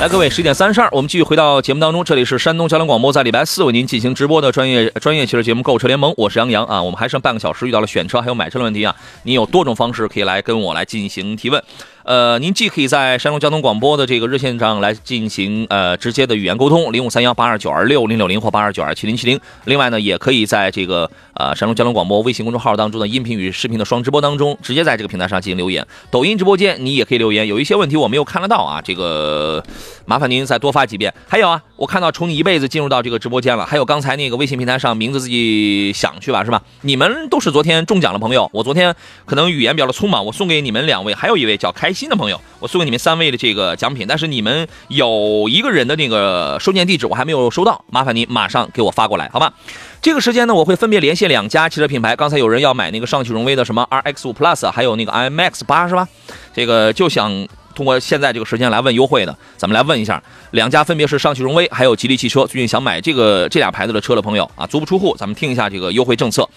[0.00, 2.04] 来，各位，十一点三十二，我们继续回到节目当中。
[2.04, 6.80] 这里是山东交通广播，在礼拜四为您进行直播的专业专业汽车节目《购车联盟》，我是杨洋啊。
[6.80, 11.60] 我们还剩半个小时，遇到了选车还有买车的问题啊，你有多种方式可以来跟我来进行提问。
[12.08, 19.38] 呃，您既可以在山东交通广播的这个热线上来进行呃直接的语言沟通，零五三幺八二九二六零六零或八二九二七零七零。
[19.66, 25.86] 另外呢，也可以在这个呃山东交通广播微信公众号当中的音频与视频的双直播当中，直接在这个平台上进行留言。
[26.10, 29.62] 抖音直播间你也可以留言，有一些问题我没有看得到啊，这个
[30.06, 31.12] 麻烦您再多发几遍。
[31.28, 36.62] 还有啊，我看到宠你一辈子进入到这个直播间了，还有刚才那个微信平台上名字自己想去吧，是吧？
[36.80, 42.78] 你们都是昨天中奖的朋友，我昨天可能语言比较的匆忙，我送给你们两位，还有一位叫开心新的朋友，我送。
[42.78, 49.52] 给你们三位的这个奖品，但是你们有一个人的那个收件地址我还没有收到，麻烦您马上给我发过来，好吧？
[50.00, 52.14] 这个时间呢，我会分别联系两家汽车品牌。
[52.14, 56.06] 刚才有人要买那个上汽荣威的什么 RX 五 Plus，还有那个 IMX 八，是吧？
[56.54, 62.46] 这个就想通过现在这个时间来问优惠的，咱们来问一下，两家分别是上汽荣威还有吉利汽车。
[62.46, 66.48] 最近想买这个这俩牌子的车的朋友啊，足不出户，咱们听一下这个优惠政策。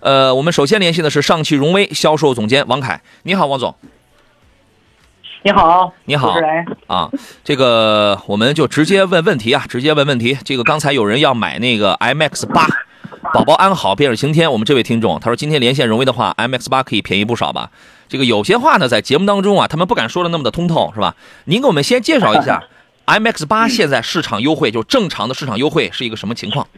[0.00, 3.74] 呃，我们首先联系的是上汽荣威销售总监王凯，你好，王总。
[5.44, 6.36] 你好，你好，
[6.86, 7.10] 啊，
[7.42, 10.38] 这个我们就直接问问题啊，直接问问题。
[10.44, 12.64] 这个刚才有人要买那个 MX 八，
[13.34, 14.52] 宝宝安好，便是晴天。
[14.52, 17.70] 我们这位听众他说，今天连线荣威的话，MX 八可以便宜不少吧？
[18.08, 21.16] 这个有些话呢，在节目当中啊，他们不敢说的那么的通透，是吧？
[21.46, 22.62] 您给我们先介绍一下
[23.06, 26.68] MX 八现在市场优惠，就正常的市场优惠是一个什么情况？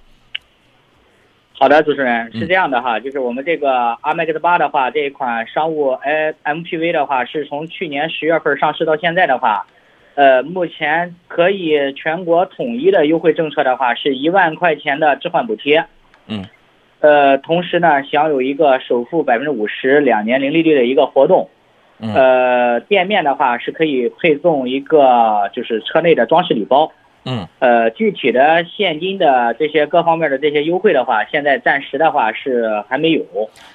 [1.57, 9.65] 好的，主持人是这样的哈，就是我们这个 MX 八的话，这一款商务 A MPV 的话，是从去年十月份上市到现在的话，
[10.17, 15.87] 呃，目前可以全国统一的优惠政策的话，是一万块钱的置换补贴，
[16.27, 16.45] 嗯，
[16.99, 21.49] 呃，同时呢，享有一个首付百分之五十、两年零利率的一个活动，
[22.01, 26.91] 呃，店面的话是可以配送一个就是车内的装饰礼包。
[27.27, 33.25] 嗯，呃，具体的现金的这些各方面的这些优惠的话，现在暂时的话是还没有。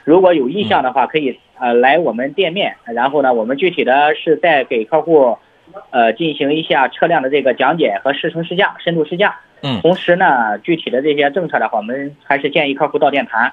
[0.04, 5.36] 如果有意向的话，可以呃来我们店面，然后呢，我们具体的是再给客户，
[5.90, 9.40] 呃进行一下车辆的这个讲解和试乘试驾、深度试驾。
[9.64, 13.52] 嗯，同时呢，具体的这些政策的话，我们还是建议客户到店谈。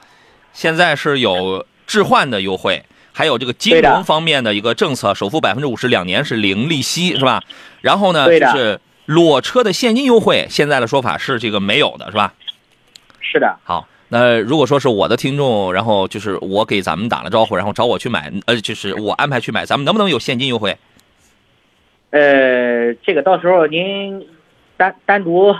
[0.53, 2.83] 现在是有置换的优惠，
[3.15, 7.43] 还有这个金融方面的一个政策，首付百分之五十，两年是零利息，是吧？
[7.81, 8.79] 然后呢，就是。
[9.07, 12.35] 裸车的现金优惠，现在的说法是这个没有的，是吧？
[13.21, 13.57] 是的。
[13.65, 20.77] 好，那如果说是我的听众，然后就是我给咱们打了招呼，然后找我去买，呃，就是我安排去买，咱们能不能有现金优惠？
[22.11, 24.27] 呃，这个到时候您
[24.77, 25.55] 单单独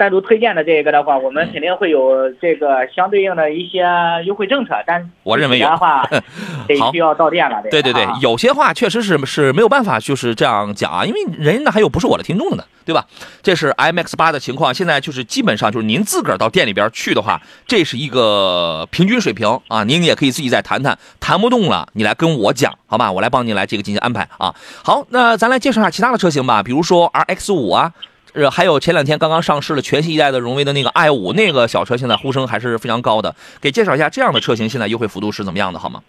[0.00, 3.84] 单独推荐的这个的话，我们肯定会有这个相对应的一些
[4.24, 6.08] 优惠政策，但我认为有的话
[6.66, 7.62] 得需要到店了。
[7.70, 13.04] 对对对啊，有些话确实是是没有办法就是这样讲啊，因为人家那还有不是我的听众的呢，对吧？
[13.42, 23.12] 这是 IMX 八的情况，现在就是基本上就是您自个儿到店里边去的话，这是一个平均水平啊，您也可以自己再谈谈，谈不动了你来跟我讲，好吧？
[23.12, 24.54] 我来帮您来这个进行安排啊。
[24.82, 27.92] 好，那咱来介绍一下其他的车型吧，比如说 RX 五啊。
[28.34, 33.34] 呃，还有前两天刚刚上市了全新一代的荣威的那个 i 五，那个小车现在呼声还是非常高的。
[33.60, 36.02] 给介绍一下这样的车型现在优惠幅度是怎么样的，好吗？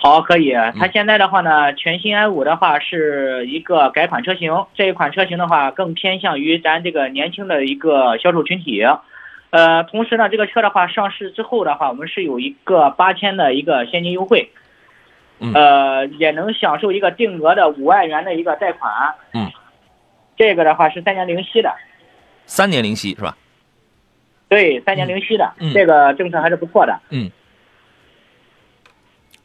[0.00, 0.52] 好，可以。
[0.52, 8.84] 嗯它现在的话呢，全新 i 五的话是一个改款车型，这一款车型的话更偏向于咱这个年轻的一个销售群体。
[9.50, 14.52] 呃，同时呢，这个车的话上市之后的话，我们是有一个八千的一个现金优惠，
[15.40, 18.92] 嗯呃，也能享受一个定额的五万元的一个贷款。
[19.32, 19.50] 嗯，
[20.38, 21.74] 这个的话是三年零息的，
[22.46, 23.36] 三年零息是吧？
[24.48, 26.98] 对，三年零息的，嗯这个政策还是不错的。
[27.10, 27.30] 嗯。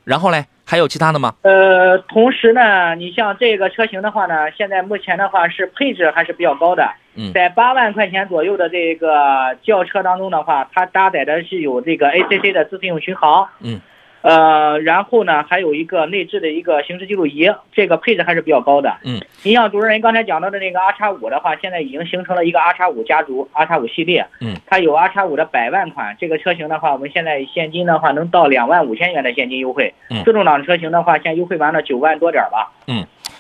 [0.06, 1.34] 然后嘞，还有其他的吗？
[1.41, 7.34] 呃，同时呢，你像这个车型的话呢，现在目前的话是配置还是比较高的，嗯。
[7.34, 13.79] 在八万块钱左右的这个轿车当中的话，它搭载的是有这个 ACC 的自适应巡航，嗯，
[14.23, 30.23] 呃，然后呢还有一个内置的一个行车记录仪，这个配置还是比较高的，嗯，你像主持人刚才讲到的那个 R 叉五的话，现在已经形成了一个 R 叉五家族，R 叉五系列，嗯，它有 R 叉五的百万款，这个车型的话，我们现在现金的话能到两万五千元的现金优惠，嗯。
[30.23, 32.71] 自动挡车型的话，现在优惠完了九万多点儿吧，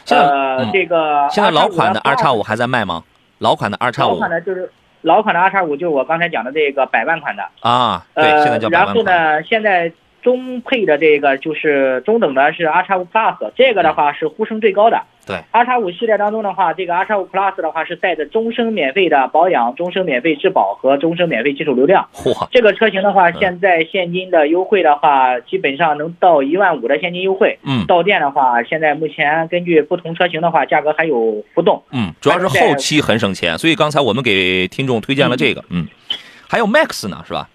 [0.05, 0.69] 现在、呃，嗯。
[0.73, 3.03] 这个现在老款的 R 叉五五还在卖吗？
[3.39, 4.69] 老款的 R 叉老五款的就是
[5.01, 7.43] 老款的 R 叉五，就是我刚才讲的这个百万款的。
[7.61, 9.03] 啊，对，呃，现在叫百然后。
[9.03, 9.91] 呢，现在
[10.23, 15.01] 中配的这个就是中等的是 R 叉五 Plus，这个的话是呼声最高的。
[15.25, 22.07] 对，R 叉五系列当中的话，这个 R 叉五 Plus 的话是带着终身免费的保养、终身免费质保和终身免费基础流量。
[22.13, 27.57] 嚯，这个车型的话，嗯现在现金的优惠的话，基本上能到一万五的现金优惠。
[27.63, 31.81] 嗯到店的话，现在目前根据不同车型的话，价格还有浮动。
[31.91, 35.87] 嗯，主要是后期很省钱，所以刚才我们给听众推荐了这个，嗯，
[36.49, 37.47] 还有 Max 呢，是吧？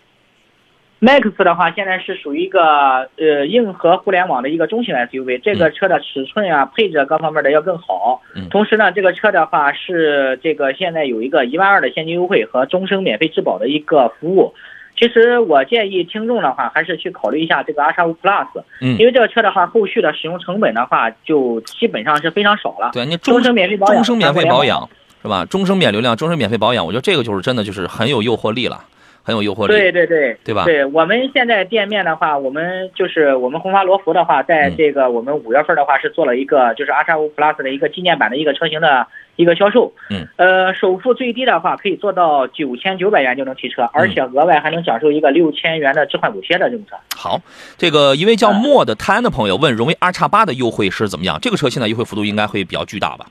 [1.01, 8.21] Max 的话，现在是属于一个呃硬核互联网的一个中型 SUV，这个车的尺寸啊、配置各方面的要更好。
[8.35, 14.55] 嗯同时呢，这个车的话是这个现在有一个一万二的现金优惠和终身免费质保的一个服务。
[14.97, 18.49] 其实我建议听众的话，还是去考虑一下这个 R 叉五 Plus，
[18.81, 22.91] 嗯因为这个车的话，后续的使用成本的话，就基本上是非常少了。
[22.93, 24.65] 对，你终终身免费保养，终身免费保。
[24.65, 24.89] 养
[25.23, 25.45] 是吧？
[25.45, 28.85] 终身免流量，终身免费保养，我觉得这个就是真的就是很有诱惑力了，
[29.29, 29.75] 很有诱惑力。
[29.75, 39.93] 对对对，对吧对我们现在店面的话，我们就是我们红花罗孚的话，在嗯这个我们五月份的话是做了一个就是 R 叉五 Plus 的一个纪念版的一个车型的一个销售。
[40.09, 40.27] 嗯。
[40.37, 46.97] 呃，首付最低的话可以做到九千九百元就能提车，而且额外还能享受一个六千元的置换补贴的政策。
[47.14, 47.38] 好，
[47.77, 51.38] 这个一位叫莫的泰安的朋友问，荣威 R 叉八的优惠是怎么样？
[51.43, 53.27] 这个车现在优惠幅度应该会比较巨大吧？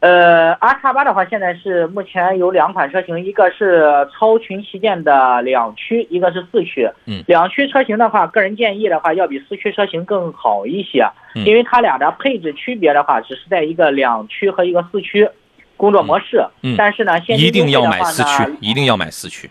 [0.00, 6.88] 呃阿叉八的话，现在是目前有两款车型，一个是超群旗舰的两驱，一个是四驱。
[7.06, 15.28] 嗯两驱车型的话，个人建议的话，要比四驱车型更好一些，嗯因为它俩的配置区别的话，只是在一个两驱和一个四驱
[15.76, 16.46] 工作模式。
[16.62, 19.50] 嗯嗯但是呢，一定要买四驱，一定要买四驱。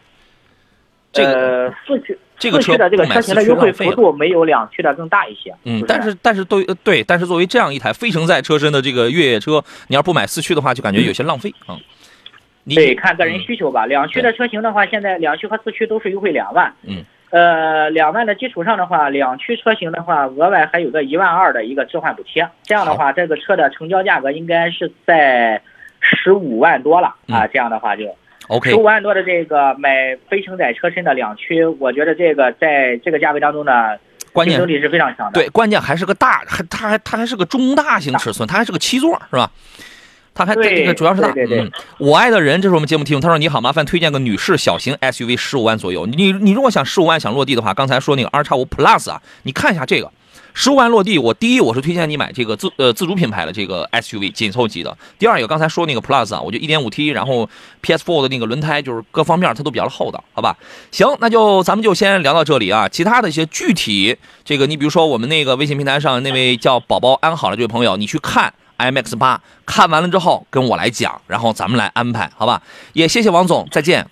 [1.11, 5.53] 这个呃，四驱这个车的这个车型的优惠幅度没有两驱的更大一些。
[5.63, 11.77] 嗯，但是但是对呃对，但是作为这样一台非承载车身的这个越野车，你要不买四驱的话，就感觉有些浪费啊。
[12.63, 13.85] 你对，看个人嗯需求吧。
[13.85, 16.73] 两驱的车型的话，现在两驱和四驱都是优惠两万。
[16.83, 17.03] 嗯。
[17.31, 22.47] 呃，两万的基础上的话，两驱车型的话，额外还有个一万二的一个置换补贴。
[22.63, 25.61] 这样的话，这个车的成交价格应该是在
[25.99, 27.45] 十五万多了啊。
[27.47, 28.05] 这样的话就
[28.47, 33.71] OK 十五万多的这个买非承载车身的两驱，我觉得这个在这个价位当中呢，
[34.31, 35.33] 关键竞争力是非常强的。
[35.33, 39.49] 对，关键还是个大，还它还它还是个中大型尺寸，它还是个七座，是吧？
[40.33, 41.31] 它还对这个主要是大。
[41.31, 46.05] 对对对嗯，我爱的人，这是我们节目听众，他说你好，麻烦推荐个女士小型 SUV 十五万左右。
[46.05, 50.11] 你你如果想十五万想落地的话，刚才说那个 R 叉五 Plus 啊，你看一下这个。
[50.57, 54.97] 十五万落地，我第一我是推荐你买这个自呃自主品牌的这个 SUV 紧凑级的。
[55.19, 57.47] 第二有刚才说那个 Plus 啊，我觉得 1.5T，然后
[57.83, 60.55] PS4 的那个轮胎就是各方面它都比较厚道，好吧？
[60.91, 62.87] 行，那就咱们就先聊到这里啊。
[62.87, 72.61] 其他的一些具体，这个你比如说我们那个微信平台上那位叫宝宝安好的这位朋友，你去看 IMX 八，看完了之后跟我来讲，然后咱们来安排，好吧？
[72.93, 74.07] 也谢谢王总，再见。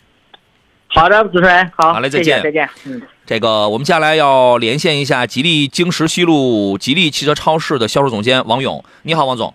[0.93, 2.69] 好的，主持人，好，好嘞再见再见。
[2.85, 3.01] 嗯。
[3.25, 9.53] 这个我们接下来要连线一下吉利京石西路吉利汽车超市的销售总监王勇，你好，王总。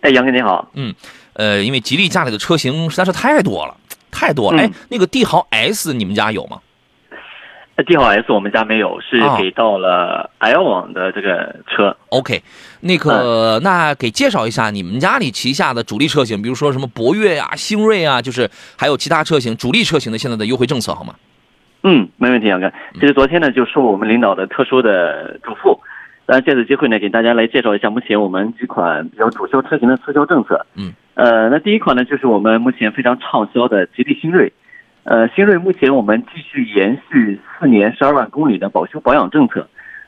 [0.00, 0.94] 哎，杨哥你好，嗯
[1.34, 3.76] 呃，因为吉利家里的车型实在是太多了，
[4.10, 4.62] 太多了。
[4.62, 6.60] 嗯哎，那个帝豪 S 你们家有吗？
[7.78, 11.96] 呃帝豪 S 我们家没有，是啊给到了 L 网的这个车。
[12.08, 12.42] OK，
[12.80, 21.14] 那嗯个、那给介绍一下你们家里旗下的主力车型，比如说什么博越呀、星瑞啊，就是还有其他车型主力车型的现在的优惠政策好吗？
[21.84, 22.72] 嗯，没问题，杨哥。
[22.94, 25.78] 其实昨天呢，就受我们领导的特殊的嘱咐，
[26.26, 30.66] 当然借此机会呢，给大家来介绍一下目前我们几款比较主销车型的促销政策。
[30.74, 34.52] 嗯，呃，那第一款呢，就是我们目前非常畅销的吉利星瑞。
[35.08, 39.66] 呃，新锐目前我们继续延续四年十二万公里的保修保养政策，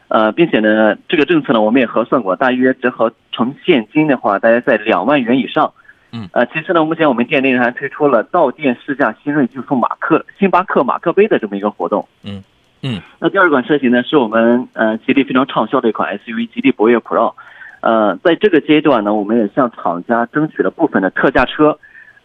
[0.09, 5.73] 呃，并且呢，这个政策呢，我们也核算过，大约折合成现金的话，大约在两万元以上。
[6.13, 12.07] 嗯，呃，其次呢，目前我们店内还推出了到店试驾新锐就送马克星巴克马克杯的这么一个活动。
[12.23, 12.45] 嗯
[12.83, 17.33] 嗯，那第二款车型呢，是我们呃吉利非常畅销的一款 SUV 吉利博越 Pro。
[17.81, 21.79] 呃，在这个阶段呢，我们也向厂家争取了部分的特价车。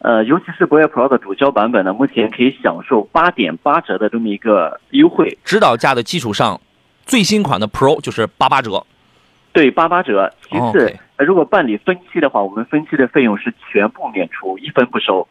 [0.06, 6.62] 呃，尤其是博越 Pro 的主销版本呢，目前可以享受八点八折的这么一个优惠，指导价的基础上，
[7.08, 8.86] 最新款的 Pro 就是八八折。
[9.52, 10.32] 对，八八折。
[10.48, 15.28] 其次如果办理分期的话，我们分期的费用是全部免除，一分不收。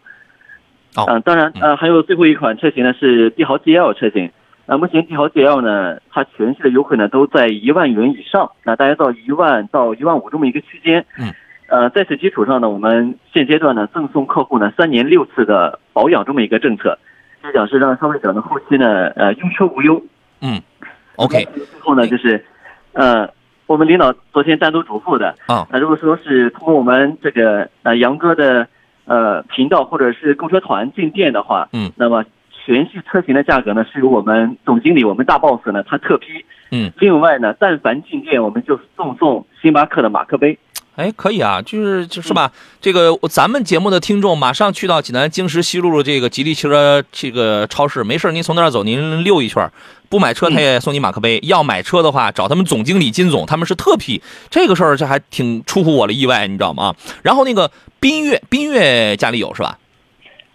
[0.96, 4.32] 哦嗯、当然，呃，还有最后一款车型呢是帝豪 GL 车型。
[4.66, 11.06] 呃，目前帝豪 GL 呢，它全系的优惠呢都在一万元以上，那大约到一万到一万五这么一个区间。
[11.16, 11.32] 嗯。
[11.74, 16.96] 呃，在此基础上呢，我们现阶段呢赠送客户呢三年六次的保养这么一个政策，
[17.42, 20.00] 就讲是让消费者呢后期呢呃用车无忧。
[20.40, 20.62] 嗯
[21.16, 21.44] ，OK。
[21.52, 22.44] 最后呢就是，
[22.92, 23.28] 呃，
[23.66, 25.66] 我们领导昨天单独嘱咐的，啊。
[25.68, 28.68] 那如果说是通过我们这个呃杨哥的
[29.06, 32.24] 呃频道或者是购车团进店的话，嗯，那么
[32.64, 40.56] 全系车型的价格呢是由我们总经理我们大 boss 呢他特批，嗯，另外呢，但凡进店我们就赠送星巴克的马克杯，
[40.96, 49.68] 哎，可以啊，就是就是吧，这个咱们节目的听众马上去到济南经十西路的这个吉利汽车这个超市，没事儿您从那儿走，您溜一圈，
[50.08, 51.40] 不买车他也送你马克杯。
[51.42, 54.22] 要买车的话，找他们总经理金总，他们是特批。
[54.50, 56.94] 这个事儿这还挺出乎我的意外，你知道吗？
[57.22, 57.68] 然后那个
[58.00, 59.76] 缤越，缤越家里有是吧？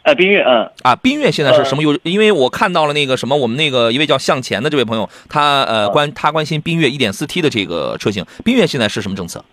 [0.04, 2.00] 呃，缤越，嗯，啊，缤越现在是什么优？
[2.04, 9.44] 因为我看到了那个什么，我们那个一位叫向前的这位朋友，他呃关他关心缤越 1.4T 的这个车型，缤越现在是什么政策？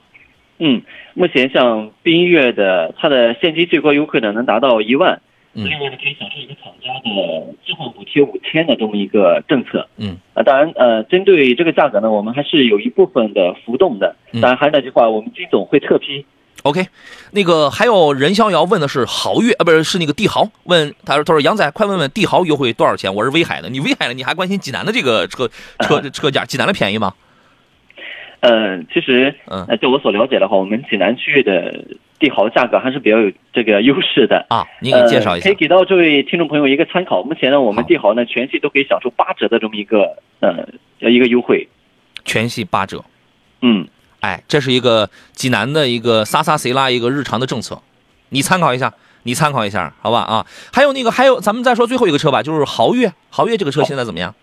[0.59, 0.83] 嗯，
[1.15, 5.21] 目前像缤越的它的现金最高优惠呢能达到一万，
[5.55, 9.89] 嗯另外呢可以享受一个厂家的置换补贴五千的这么一个政策。
[9.97, 14.17] 嗯，啊，当然，呃，针对这个价格呢，我们还是有一部分的浮动的。
[14.33, 16.25] 嗯当然，还是那句话，我们金总会特批。
[16.63, 16.87] OK，
[17.33, 23.15] 那个还有任逍遥问的是豪越啊，不是是那个帝豪，问他说他说杨仔快问问帝豪优惠多少钱？
[23.15, 25.49] 我是威海的，你威海的你还关心济南的这个车
[25.81, 26.45] 车 车价？
[26.45, 27.13] 济南的便宜吗？
[27.13, 27.26] 呃，
[28.93, 31.85] 其实，嗯呃，就我所了解的话，我们济南区域的
[32.19, 34.47] 帝豪价格还是比较有这个优势的。
[34.49, 37.23] 啊，你给介绍一下呃，可以给到这位听众朋友一个参考。
[37.23, 40.69] 目前呢，我们好帝豪呢全系都可以享受八折的这么一个呃
[40.99, 41.69] 一个优惠。
[42.25, 43.05] 全系八折。
[43.63, 43.89] 嗯，
[44.21, 47.81] 哎，这是一个济南的一个撒撒谁拉一个日常的政策，
[48.29, 50.47] 你参考一下，你参考一下，好吧啊？
[50.73, 54.35] 还有那个还有，咱们再说最后一个车吧，就是豪越，豪越这个车现在怎么样？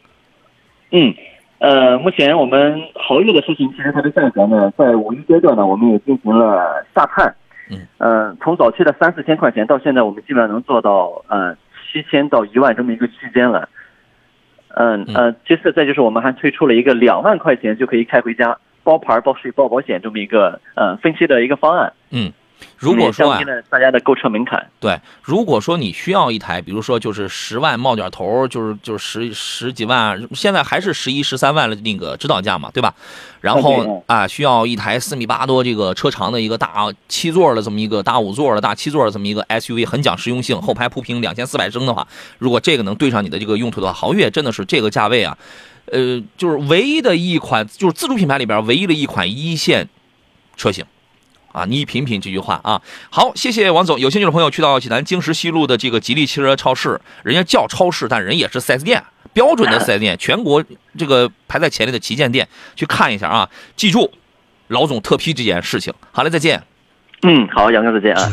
[0.91, 1.13] 嗯，
[1.63, 7.33] 呃，目前我们豪越的车型，其实它的价格呢，在五一阶段呢，我们也进行了下探。
[7.71, 13.69] 嗯，呃，从早期的三四千块钱，到现在我们基本上能做到呃七千到一万这么一个区间了。
[14.75, 21.93] 嗯嗯呃，其次再就是我们还推出了一个两万块钱就可以开回家，包牌、包税、包保险这么一个呃分期的一个方案。
[22.11, 22.33] 嗯，
[22.77, 24.65] 如果说啊降低，了大家的购车门槛。
[24.79, 32.93] 对，如果说你需要一台，比如说就是十万冒点头，就是就是十十几万，现在还是十一十三万的那个指导价嘛，对吧？
[33.41, 42.07] 然后嗯啊，需要一台四米八多这个车长的一个大七座的这么一个大五座的大七座的这么一个 SUV，很讲实用性，后排铺平两千四百升的话，
[42.37, 45.37] 如果这个能对上你的这个用途的话，豪越真的是这个价位啊，
[45.91, 49.89] 呃，就是唯一的一款，就是自主品牌里边唯一的一款一线
[50.55, 50.85] 车型。
[51.53, 52.81] 啊，你品品这句话啊！
[53.11, 53.99] 好，谢谢王总。
[53.99, 59.01] 有兴趣的朋友去到济南经十西路的这个吉利汽车超市，人家叫超市，但人也是 4S 店，
[59.31, 60.63] 标准的 4S 店，全国
[60.97, 63.49] 这个排在前列的旗舰店，去看一下啊！
[63.75, 64.11] 记住，
[64.67, 65.93] 老总特批这件事情。
[66.11, 66.63] 好嘞，再见。
[67.21, 68.31] 嗯，好，杨哥再见啊。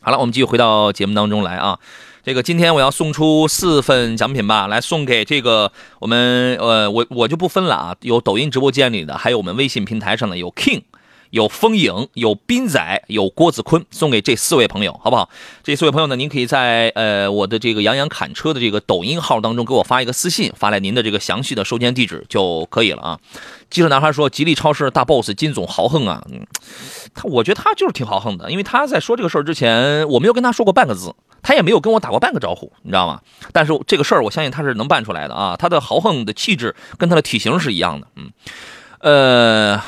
[0.00, 1.76] 好了，我们继续回到节目当中来啊。
[2.22, 10.82] 这个今天我要送出四份奖品吧，来送给这个我们呃，我我就不分了啊，有抖音直播间里的，还有我们微信平台上的有 King。
[11.30, 15.28] 有风影，有斌仔，有郭子坤，送给这四位朋友，好不好？
[15.62, 23.18] 这四位朋友呢，您可以在呃我的这个杨洋侃车的这个抖音号当中给我发一个私信，发来您的这个详细的收件地址就可以了啊。
[23.70, 26.24] 记者男孩说：“吉利超市大 boss 金总豪横啊，
[27.14, 33.20] 他我觉得他就是挺豪横的，因为他在说这个事儿之前，我没有跟他说过半个字，他也没有跟我打过半个招呼，你知道吗？
[33.52, 38.32] 但是这个事儿，我相信他是能办出来的啊，他的豪横的气质跟他的体型是一样的，嗯，
[39.00, 39.82] 呃。”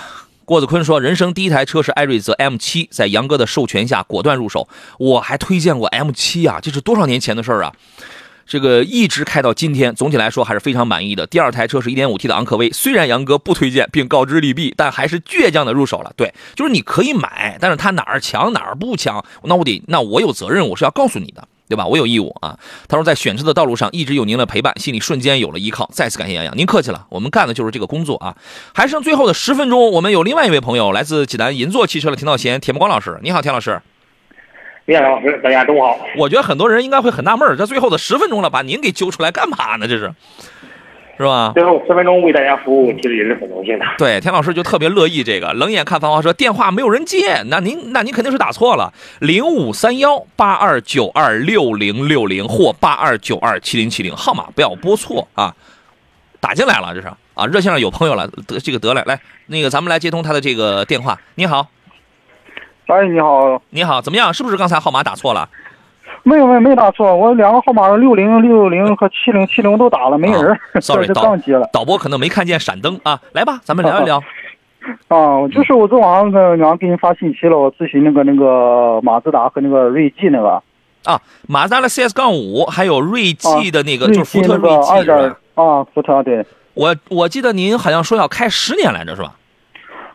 [0.51, 4.69] 郭子坤说：“人生第一台车是艾瑞泽 M7，在杨哥的授权下果断入手。
[4.99, 7.73] 我还推荐过 M7 啊，这是多少年前的事儿啊？
[8.49, 11.25] 这个一直开到今天，总体来说还是非常满意的。
[11.29, 16.13] 第二台车是 1.5T 的昂科威，虽然杨哥不推荐并告知利弊，但还是倔强的入手了。
[16.17, 21.87] 对，就是你可以买，但是它哪儿强哪儿不强，那我得那我有责任，我是要告诉你的。”对吧？
[21.87, 22.59] 我有义务啊。
[22.89, 25.89] 他说，在选车的道路上一直有您的陪伴，心里瞬间有了依靠。
[25.93, 27.07] 再次感谢杨洋，您客气了。
[27.09, 28.37] 我们干的就是这个工作啊。
[28.75, 33.19] 还剩最后的十分钟，我们有另外一位朋友，来自济南银座汽车的田道贤、田木光老师。
[33.23, 33.81] 你好，田老师。
[34.87, 35.97] 你好，老师，大家中午好。
[36.17, 39.87] 我觉得很多人应该会很纳闷，这最后的十分钟了，把您给揪出来干嘛呢？
[39.87, 40.13] 这是。
[41.21, 41.53] 是吧？
[41.55, 43.85] 最后十分钟为大家服务，其实也是很荣幸的。
[43.99, 45.53] 对，田老师就特别乐意这个。
[45.53, 48.91] 冷眼看繁华，说电话没有人接，那您那您肯定是打错了。
[49.19, 55.55] 零五三幺八二九二六零六零或八二九二七零七零，号码不要拨错啊。
[56.41, 61.21] 打进来了，这是啊，热线上有朋友了，得这个得了来，那个咱们来接通他的这个电话。
[61.35, 61.69] 你好，
[62.87, 64.33] 哎，你好，你好，怎么样？
[64.33, 65.51] 是不是刚才号码打错了？
[66.23, 70.59] 没有没有没打错，我两个号码六零六零和七零七零都打了，没人。
[70.81, 71.69] sorry，导接了。
[71.73, 74.23] 导播可能没看见闪灯啊，来吧，咱们聊一聊。
[75.09, 80.63] 啊，就是我昨晚上跟两个给你发信息了，我咨询那个那个马自达和那个锐际那个。
[81.05, 85.11] 啊，马自达的 CS 杠五，还有锐际的那个，就是福特锐际是
[85.55, 86.45] 啊，福特对。
[86.75, 89.35] 我我记得您好像说要开十年来着，是吧？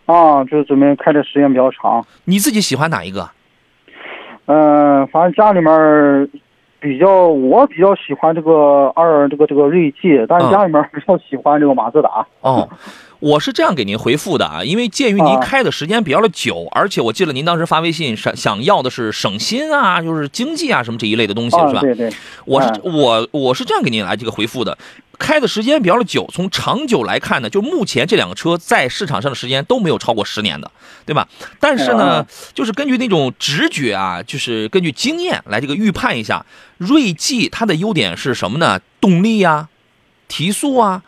[0.06, 2.06] 啊，就是准备开的时间比较长。
[2.26, 3.30] 你自己喜欢哪一个？
[4.46, 6.30] 嗯，反正家里面
[6.80, 12.26] 比较，我比较喜欢这个二这个这个锐界，但是家里面比较喜欢这个马自达。
[12.42, 12.70] 哦，
[13.20, 21.82] 我是这样给您回复的啊，因为鉴于您开的时间比较的久，而且我记得您当时发微信想想要的是省心啊，就是经济啊什么这一类的东西是吧？
[21.82, 22.12] 对对。
[22.46, 24.78] 我是我我是这样给您来这个回复的。
[25.18, 30.70] 开的时间比较的久，从长久来看呢，就目前这两个车在市场上的时间都没有超过十年的，
[31.06, 31.26] 对吧？
[31.58, 36.46] 但是呢，就是根据那种直觉啊，就是根据经验来这个预判一下，
[36.78, 38.82] 锐际它的优点是什么呢？
[39.00, 39.70] 动力呀、
[40.28, 41.02] 提速啊、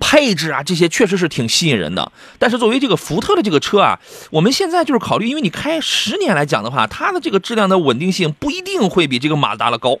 [0.00, 2.10] 配置啊，这些确实是挺吸引人的。
[2.38, 3.98] 但是作为这个福特的这个车啊，
[4.30, 9.98] 我们现在就是考虑，因为你开十年来讲的话，它的这个质量的稳定性不一定会比这个马自达的高。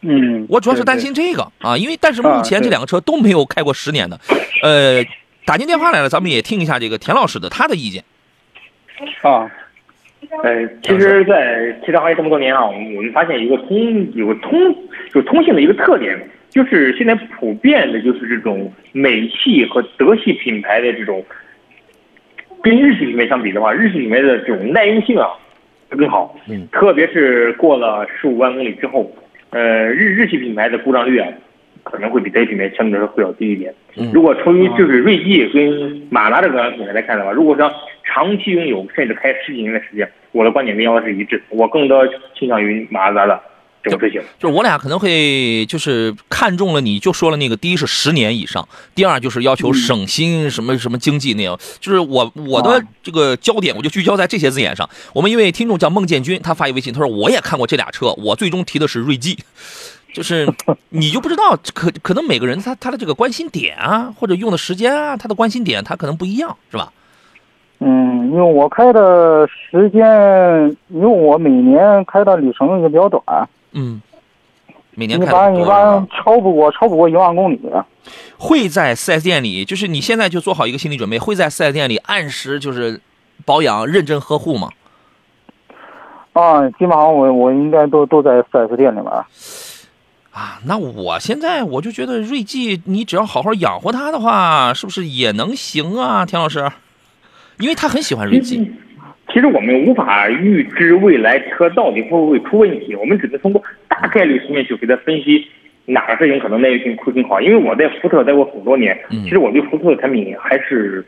[0.00, 4.20] 嗯，我主要是担心这个啊，因为但是目前这两个车都没有开过十年的，
[4.62, 5.04] 呃，
[5.44, 8.04] 打进电话来了，咱们也听一下这个田老师的他的意见。
[9.22, 9.50] 啊，
[10.44, 14.52] 呃，其实，在汽车行业这么多年啊，我们我们发现一个通有个通
[15.14, 21.24] 有通性的一个特点，就是现在普遍的就是这种美系和德系品牌的这种，
[22.60, 25.28] 跟日系品牌相比的话，日系品牌的这种耐用性啊
[25.88, 29.08] 会更好，嗯，特别是过了十五万公里之后。
[29.50, 31.28] 呃，日日系品牌的故障率啊，
[31.84, 33.72] 可能会比德系品牌相对来说会要低一点。
[34.12, 42.04] 如果从于就是锐际跟马达这个品牌来看的话，如果说长期拥有甚至开十几年的时间，我的观点跟杨老师一致，我更多
[42.34, 43.40] 倾向于马自达的
[43.82, 44.20] 这种车型。
[44.38, 51.58] 就是我俩可能会就是看中了，你就说了那个，第一是十年以上，第二就是要求省心什么什么经济那样。
[51.80, 54.88] 就是我我的这个焦点，我就聚焦在这些字眼上。
[55.12, 59.38] 我们一位听众叫孟建军，他发一微信，他说我也看过这俩车，我最终提的是锐际。
[60.14, 60.50] 就是
[60.88, 66.90] 你就不知道，可可能每个人他他的这个关心点啊，或者用的时间啊，他的关心点他可能不一样，是吧？
[67.80, 73.22] 嗯，因为我开的时间，因为我每年开的里程也比较短。
[73.72, 74.00] 嗯，
[74.94, 77.60] 每年一般一般超不过超不过一万公里。
[78.38, 83.00] 会在 4S 店里，就是你现在就做好一个心理准备，会在 4S 店里按时就是
[83.44, 84.70] 保养、认真呵护吗？
[86.32, 89.10] 啊，基本上我我应该都都在 4S 店里面。
[90.30, 96.70] 啊，那我现在我就觉得锐际，你只要好好养活它的话，是不是也能行啊，田老师？
[97.58, 98.72] 因为他很喜欢锐际。
[99.32, 105.46] 其实我们无法预知未来车到底会不会出问题，我们只能通过大概率层面去给他分析
[105.86, 107.40] 哪个车型可能耐用性会更好。
[107.40, 111.04] 因为我在福特待过很多年，其实我对福特的产品还是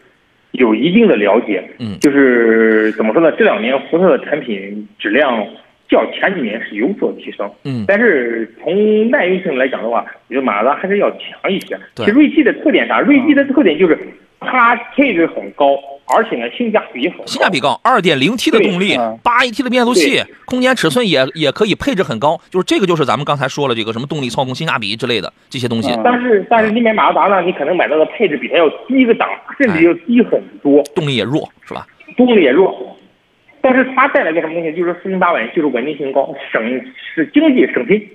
[0.52, 1.62] 有一定的了解。
[1.78, 3.32] 嗯，就是怎么说呢？
[3.38, 5.46] 这两年福特的产品质量。
[5.90, 11.76] 较前几年是有所提升，嗯，但是从耐用性来讲的话，我觉得马自达还是要强一些。
[11.96, 13.00] 对，其实锐际的特点啥？
[13.00, 13.98] 锐际的特点就是
[14.38, 15.76] 它配置很高，
[16.14, 17.26] 而且呢性价比很高。
[17.26, 25.90] 性价比高，二点零 T 的动力，八 AT 的变速器，空间尺寸也也可以配置很高，就是这个就是咱们刚才说了这个什么动力、操控、性价比之类的这些东西。
[26.04, 31.86] 但是但是你买马自达呢，你可能买到的配置比它要低一个档，甚至要低很多，动力也弱，是吧？
[32.16, 32.96] 动力也弱，
[33.60, 34.74] 但是它带来个什么东西？
[34.76, 36.62] 就是四平八稳，就是稳定性高，省
[37.14, 38.08] 是经济省心。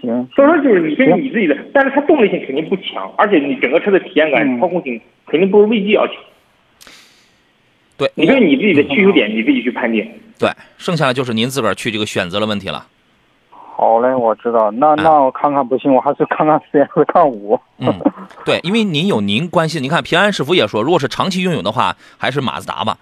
[0.00, 6.16] 行，所以说就是你根据你自己的，但是它动力性肯定不强，而且你整个车的体验感、操控性肯定不如 VG 要强。
[7.96, 10.06] 对，你根据你自己的需求点，你自己去判定。
[10.38, 12.86] 对，剩下的就是您自个儿去这个选择的问题了。
[13.50, 14.70] 好嘞，我知道。
[14.70, 17.58] 那那我看看不行，我还是看看 CS 杠五。
[17.78, 17.92] 嗯，
[18.44, 22.96] 对，因为您有您关心，您看平安师傅也说，如果是长期拥有的话，还是马自达吧。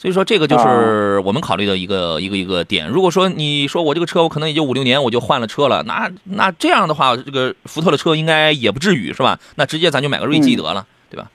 [0.00, 2.88] 所以说这个就是我们考虑的一个一个一个点。
[2.88, 9.38] 如果说你说我这个车我可能也就五六年我就换了车了，那那这样的话，这个福特的车应该也不至于是吧？
[9.56, 11.28] 那直接咱就买个锐际得了，对吧？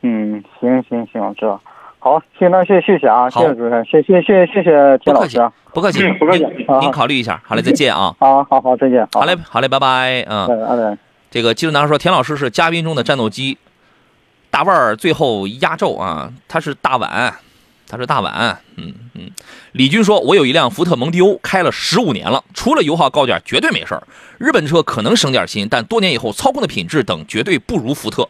[0.00, 1.60] 嗯，行行行，我知道。
[1.98, 6.46] 好，行，那谢谢谢啊，谢谢主持人，谢谢谢谢谢谢田老师，不客气，不客气，
[6.80, 7.38] 您考虑一下。
[7.44, 8.16] 好嘞，再见啊。
[8.18, 9.06] 好好好，再见。
[9.12, 10.24] 好嘞，好嘞，拜拜。
[10.30, 10.96] 嗯。
[11.30, 13.58] 这个记者男孩说，田老师是嘉宾中的战斗机，
[14.50, 17.34] 大腕儿最后压轴啊，他是大碗。
[17.88, 19.30] 他说大碗，嗯嗯。
[19.72, 24.02] 李军说：“我有一辆福特蒙迪欧，开了十五年了，除了油耗高点，绝对没事儿。
[24.38, 28.28] 日本车可能省点心，但多年以后操控的品质等绝对不如福特。”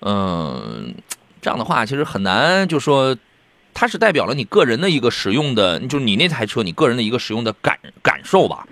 [0.00, 0.94] 嗯，
[1.42, 3.16] 这样的话其实很难，就说
[3.74, 8.66] 它是代表了你个人的一个使用的，就是你那台车你个人的一个使用的感感受吧。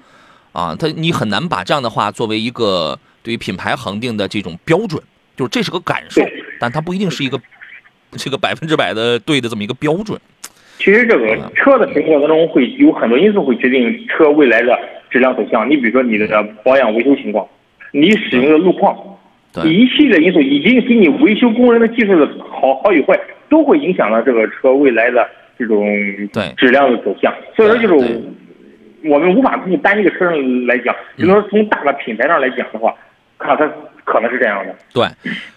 [0.52, 5.02] 啊，它你很难把这样的话作为一个对于品牌恒定的这种标准，
[5.36, 6.22] 就是这是个感受，
[6.58, 7.38] 但它不一定是一个。
[8.12, 10.18] 这个百分之百的对的这么一个标准，
[10.78, 14.78] 其实这个车的评测当中会有很多因素会决定车未来的
[15.10, 15.68] 质量走向。
[15.68, 17.46] 你比如说你的保养维修情况，
[17.92, 18.96] 你使用的路况，
[19.64, 25.26] 一系列因素以及给你维修工人的技术的好好与坏，都会影响到这个车未来的
[25.58, 25.84] 这种
[26.32, 26.52] 对。
[26.56, 27.32] 质量的走向。
[27.56, 28.22] 所以说，就是
[29.04, 32.94] 我们无法从单一个车上来讲，只能说从大的品牌上来讲的话，
[33.38, 33.70] 看它
[34.06, 34.74] 可能是这样的。
[34.94, 35.06] 对。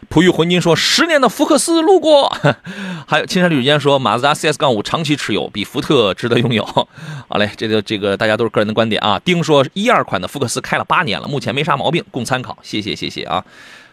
[0.09, 2.35] 璞玉浑金说：“十年的福克斯路过。
[3.07, 6.65] ”还有青山绿水间说：“马自达 CS 杠五长期持有，比福特值得拥有。
[7.29, 9.21] ”好嘞，这个这个大家都是个人的观点啊。
[9.23, 13.45] 丁说：“一二款的福克斯开了八年了，目前没啥毛病，供参考。”谢谢谢谢啊。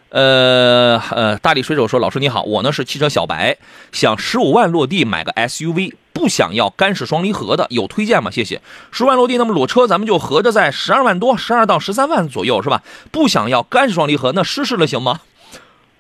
[0.08, 3.54] 呃呃，大力水手说：“老师你好，我呢是汽车小白，
[3.92, 8.30] 想十五万落地买个 SUV，不想要干式双离合的，有推荐吗？
[8.30, 8.62] 谢谢。
[8.90, 12.82] 十万落地，那么裸车咱们就合着在十二万多，十二到十三万左右是吧？
[13.10, 15.20] 不想要干式双离合，那湿式了行吗？”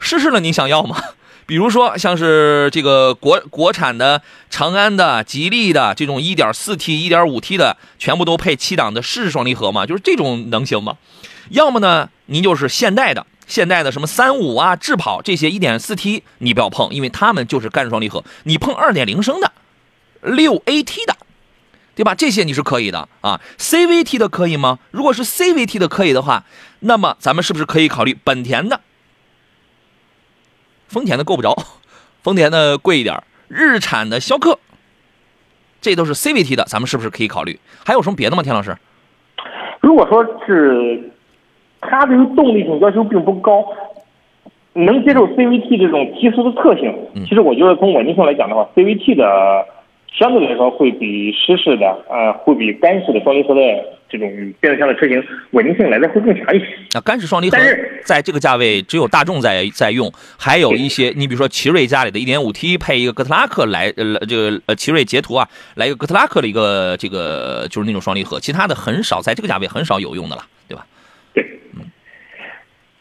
[0.00, 0.96] 湿式了，你想要吗？
[1.44, 9.84] 比如说像是这个国国产的长安的、吉利的这种 1.4T、1.5T 的，全部都配七档的湿式双离合吗？
[9.84, 10.96] 就是这种能行吗？
[11.50, 18.24] 要么呢，您就是现代的，现代的什么三五啊、智跑这些 1.4T 你不要碰，因为他们就是干式双离合。
[18.44, 19.52] 你碰2.0升的、
[20.22, 21.14] 6AT 的，
[21.94, 22.14] 对吧？
[22.14, 23.40] 这些你是可以的啊。
[23.58, 24.78] CVT 的可以吗？
[24.90, 26.44] 如果是 CVT 的可以的话，
[26.80, 28.80] 那么咱们是不是可以考虑本田的？
[30.88, 31.56] 丰田的够不着，
[32.22, 34.58] 丰田的贵一点日产的逍客，
[35.80, 37.58] 这都是 CVT 的，咱们是不是可以考虑？
[37.84, 38.42] 还有什么别的吗？
[38.42, 38.76] 田老师，
[39.80, 41.12] 如果说是
[41.80, 43.64] 它对于动力性要求并不高，
[44.74, 46.94] 能接受 CVT 这种提速的特性，
[47.26, 49.66] 其实我觉得从稳定性来讲的话，CVT 的
[50.18, 53.60] 相对来说会比湿式的，呃，会比干式的双离合的。
[54.08, 56.66] 这种变速箱的车型稳定性来的会更强一些。
[56.94, 57.58] 那干式双离合
[58.04, 60.08] 在这个价位只有大众在在用，
[60.38, 70.86] 还有一些你比如说奇瑞家里的 1.5T 配一个哥特拉克来呃这个呃奇瑞捷途啊，来一个哥特拉克的一个这个就是那种双离合，其他的很少在这个价位很少有用的了，对吧？
[71.34, 71.44] 对，
[71.74, 71.82] 嗯。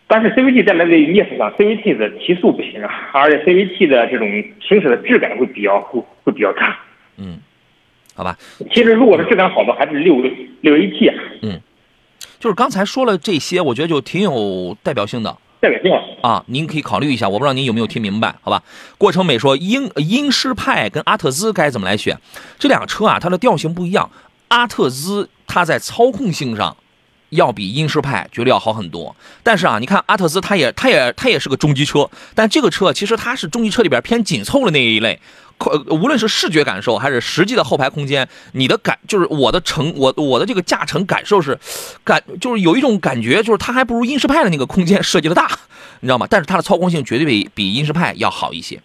[0.08, 4.28] 但是 CVT 带来的劣势上，CVT 的提速不行啊，而且 CVT 的这种
[4.60, 6.76] 行驶的质感会比较会会比较差。
[7.18, 7.40] 嗯。
[8.18, 8.38] 好吧，
[8.74, 10.16] 其实如果是质量好的，还是六
[10.62, 11.16] 六 AT 啊。
[11.42, 11.60] 嗯，
[12.40, 15.38] 就是刚才说了这些，我觉得就挺有代表性的。
[15.60, 15.92] 代表性
[16.22, 18.36] 啊，您可以考虑一下，我不知道您有没有听明白？
[18.42, 18.64] 好吧，
[18.98, 22.18] 过程美说英英诗派跟阿特兹该怎么来选？
[22.58, 24.10] 这两个车啊，它的调性不一样。
[24.48, 26.78] 阿特兹它在操控性上
[27.32, 29.14] 要比英诗派绝对要好很多。
[29.44, 35.20] 但是啊，你看阿特兹，它也它也它也是个中级车，但这个车其实它是中级车里边偏紧凑的那一类。
[35.88, 41.58] 无论是视觉感受还是实际的后排空间，你的感就是我的乘我我的这个驾乘感受是，
[42.04, 45.48] 感就是有一种感觉，就是它还不如英仕派的那个空间设计的大，
[46.02, 46.28] 你知道吗？
[46.30, 48.82] 但是它的操控性绝对比比英仕派要好一些，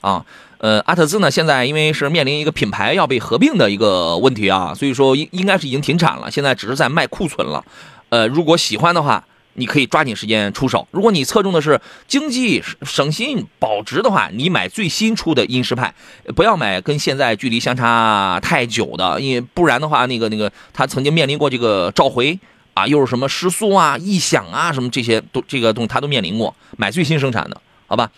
[0.00, 0.24] 啊，
[0.58, 7.64] 呃，阿特兹呢现在因为是面临一个品牌要被合并的一个问题啊，所以说应应该是已经停产了，现在只是在卖库存了，
[8.08, 9.24] 呃，如果喜欢的话。
[9.54, 10.86] 你可以抓紧时间出手。
[10.90, 15.92] 如果你侧重的是经济省心保值的话，你买最新出的英诗派，
[16.36, 22.38] 不要买跟现在距离相差太久的，因为不然的话，那个那个它曾经面临过这个召回
[22.74, 28.10] 啊，又是什么失速啊、异响啊什么这些都这个东西它都面临过，买最新生产的，好吧？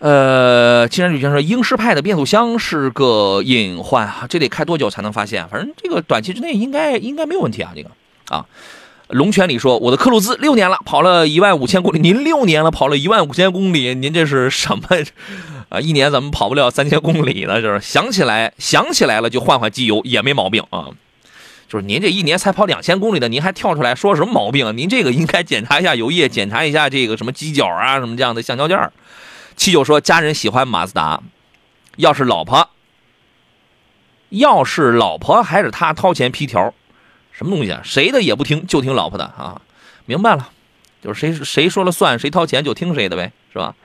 [0.00, 5.48] 呃，青山旅行说，英诗派的变速箱是个隐患啊，这得开多久才能发现？
[5.48, 7.90] 反正这个短期之内应该应该没有问题啊，这个
[8.28, 8.46] 啊。
[9.08, 11.98] 龙泉里说：“我的克鲁兹六年了，跑了一万五千公里。
[11.98, 14.82] 您六年了，跑了一万五千公里，您这是什么
[15.70, 15.80] 啊？
[15.80, 17.62] 一年怎么跑不了三千公里呢？
[17.62, 20.88] 就是想起来想起来了就换换机油也没毛病啊。
[21.68, 24.76] 就是您这一年才跑两千公里的，您还跳出来说什么毛病？
[24.76, 28.78] 您这个应该检查一下油液，检查一下这个什么机脚啊，什么这样的橡胶件。”
[29.56, 31.20] 七九说：“家人喜欢马自达，
[31.96, 32.68] 要是老婆，
[34.28, 36.74] 要是老婆还是他掏钱批条。”
[37.38, 37.80] 什么东西啊？
[37.84, 39.62] 谁的也不听，就听老婆的啊！
[40.06, 40.50] 明白了，
[41.00, 43.76] 就是谁谁说了算，谁掏钱就听谁的呗，是吧？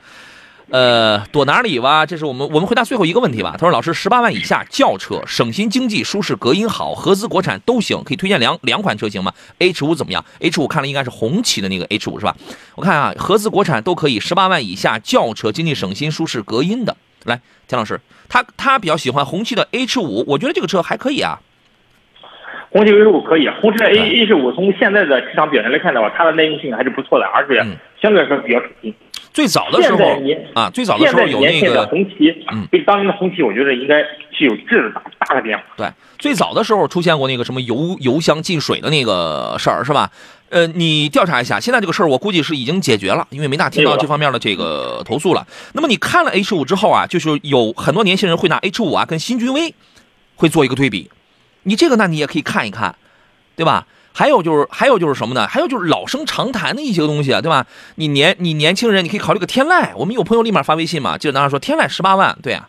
[0.70, 2.04] 呃，躲哪里吧？
[2.04, 3.52] 这是我们我们回答最后一个问题吧。
[3.52, 12.34] 他说：“老师，十八万以下轿车，省心、经济、舒适、隔音好，合资国产都行，可以推荐两两款车型吗？H 五怎么样？H 五看了应该是红旗的那个 H 五是吧？
[12.74, 16.96] 我看啊，合资国产都可以，十八万以下轿车，经济、省心、舒适、隔音的。
[17.24, 21.38] 来，田老师，他他比较喜欢红旗的 H 五，我觉得这个车还可以啊。”
[22.74, 27.64] 红旗 H 五可以，红旗的 A H 五从现在的市场表现来看的话，它的耐用性还是不错的，而且
[28.02, 28.92] 相对来说比较省心。
[29.32, 30.20] 最早的时候
[30.54, 34.00] 啊，最早的时候有那个红旗，嗯，比当年的红旗，我觉得应该
[34.32, 35.62] 是有质的大大的变化。
[35.76, 35.86] 对，
[36.18, 40.10] 最早的时候出现过那个什么油油箱进水的那个事儿，是吧？
[40.50, 45.46] 呃，你调查一下，现在这个事儿我估计是已经解决了，因为没大听到这方面的这个投诉了。
[45.74, 49.72] 那么你看了 H 五之后啊，就是有很多年轻人会拿 H 五啊跟新君威
[50.34, 51.08] 会做一个对比。
[51.64, 52.94] 你这个，那你也可以看一看，
[53.56, 53.86] 对吧？
[54.16, 55.44] 还有就是，还有就是什么呢？
[55.48, 57.66] 还有就是老生常谈的一些东西啊，对吧？
[57.96, 59.90] 你年你年轻人，你可以考虑个天籁。
[59.96, 62.68] 我们有朋友立马发微信嘛，记得当时说天籁十八万，对啊，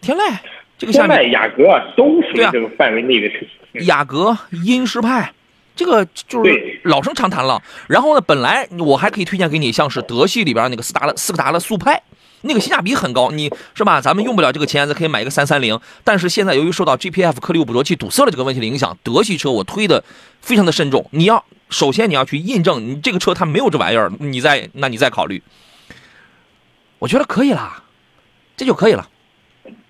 [0.00, 0.38] 天籁
[0.78, 1.64] 这个下面天籁、雅阁
[1.96, 3.40] 都属于这个范围内的车
[3.74, 3.86] 型。
[3.86, 5.32] 雅阁、英诗派，
[5.76, 7.62] 这个就是老生常谈了。
[7.86, 12.00] 然后呢，本来我还可以推荐给你，像是德系里边那个斯达勒斯柯达的速派。
[12.42, 14.00] 那个性价比很高，你是吧？
[14.00, 15.78] 咱们用不了这个钱，咱可以买一个三三零。
[16.04, 20.04] 但是现在由于受到 GPF 颗粒物捕捉器堵塞了这个问题的影响，德系车我推的
[20.40, 21.08] 非常的慎重。
[21.12, 25.42] 你要首先你要去印证，你这个车它没有这玩意儿，你再那你再考虑。
[26.98, 27.82] 我觉得可以啦，
[28.56, 29.08] 这就可以了，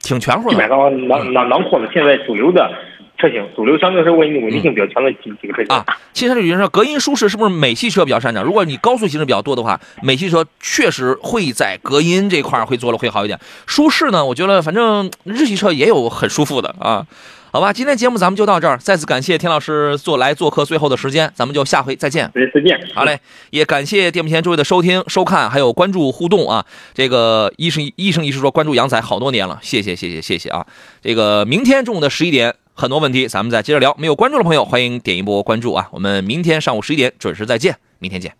[0.00, 0.54] 挺全乎的。
[0.54, 2.70] 基本上囊囊囊括了现在主流的。
[3.18, 5.84] 车型主流相对来说稳定稳定性比较强的几几个车型啊。
[6.12, 8.44] 汽车旅行说隔音舒适是不是美系车比较擅长？
[8.44, 13.38] 如果你高速行驶比较多的话，美系车确实会在隔音这块会做的会好一点。
[13.66, 17.04] 舒适呢，我觉得反正日系车也有很舒服的啊。
[17.50, 22.30] 好吧，今天节目咱们就到这儿，再次感谢田老师做来做客最后的时间，咱们就下回再见。
[22.54, 22.78] 再见。
[22.94, 23.18] 好嘞，
[23.50, 26.64] 也感谢电幕前诸位的收听、收看，还有关注互动啊。
[26.92, 30.66] 这个医生医生医师说关注杨仔好多年了，谢谢谢谢谢谢啊。
[31.00, 32.54] 这个明天中午的十一点。
[32.80, 33.92] 很多问题，咱们再接着聊。
[33.98, 35.88] 没有关注的朋友，欢迎点一波关注啊！
[35.90, 38.38] 我们明天上午十一点准时再见，明天见。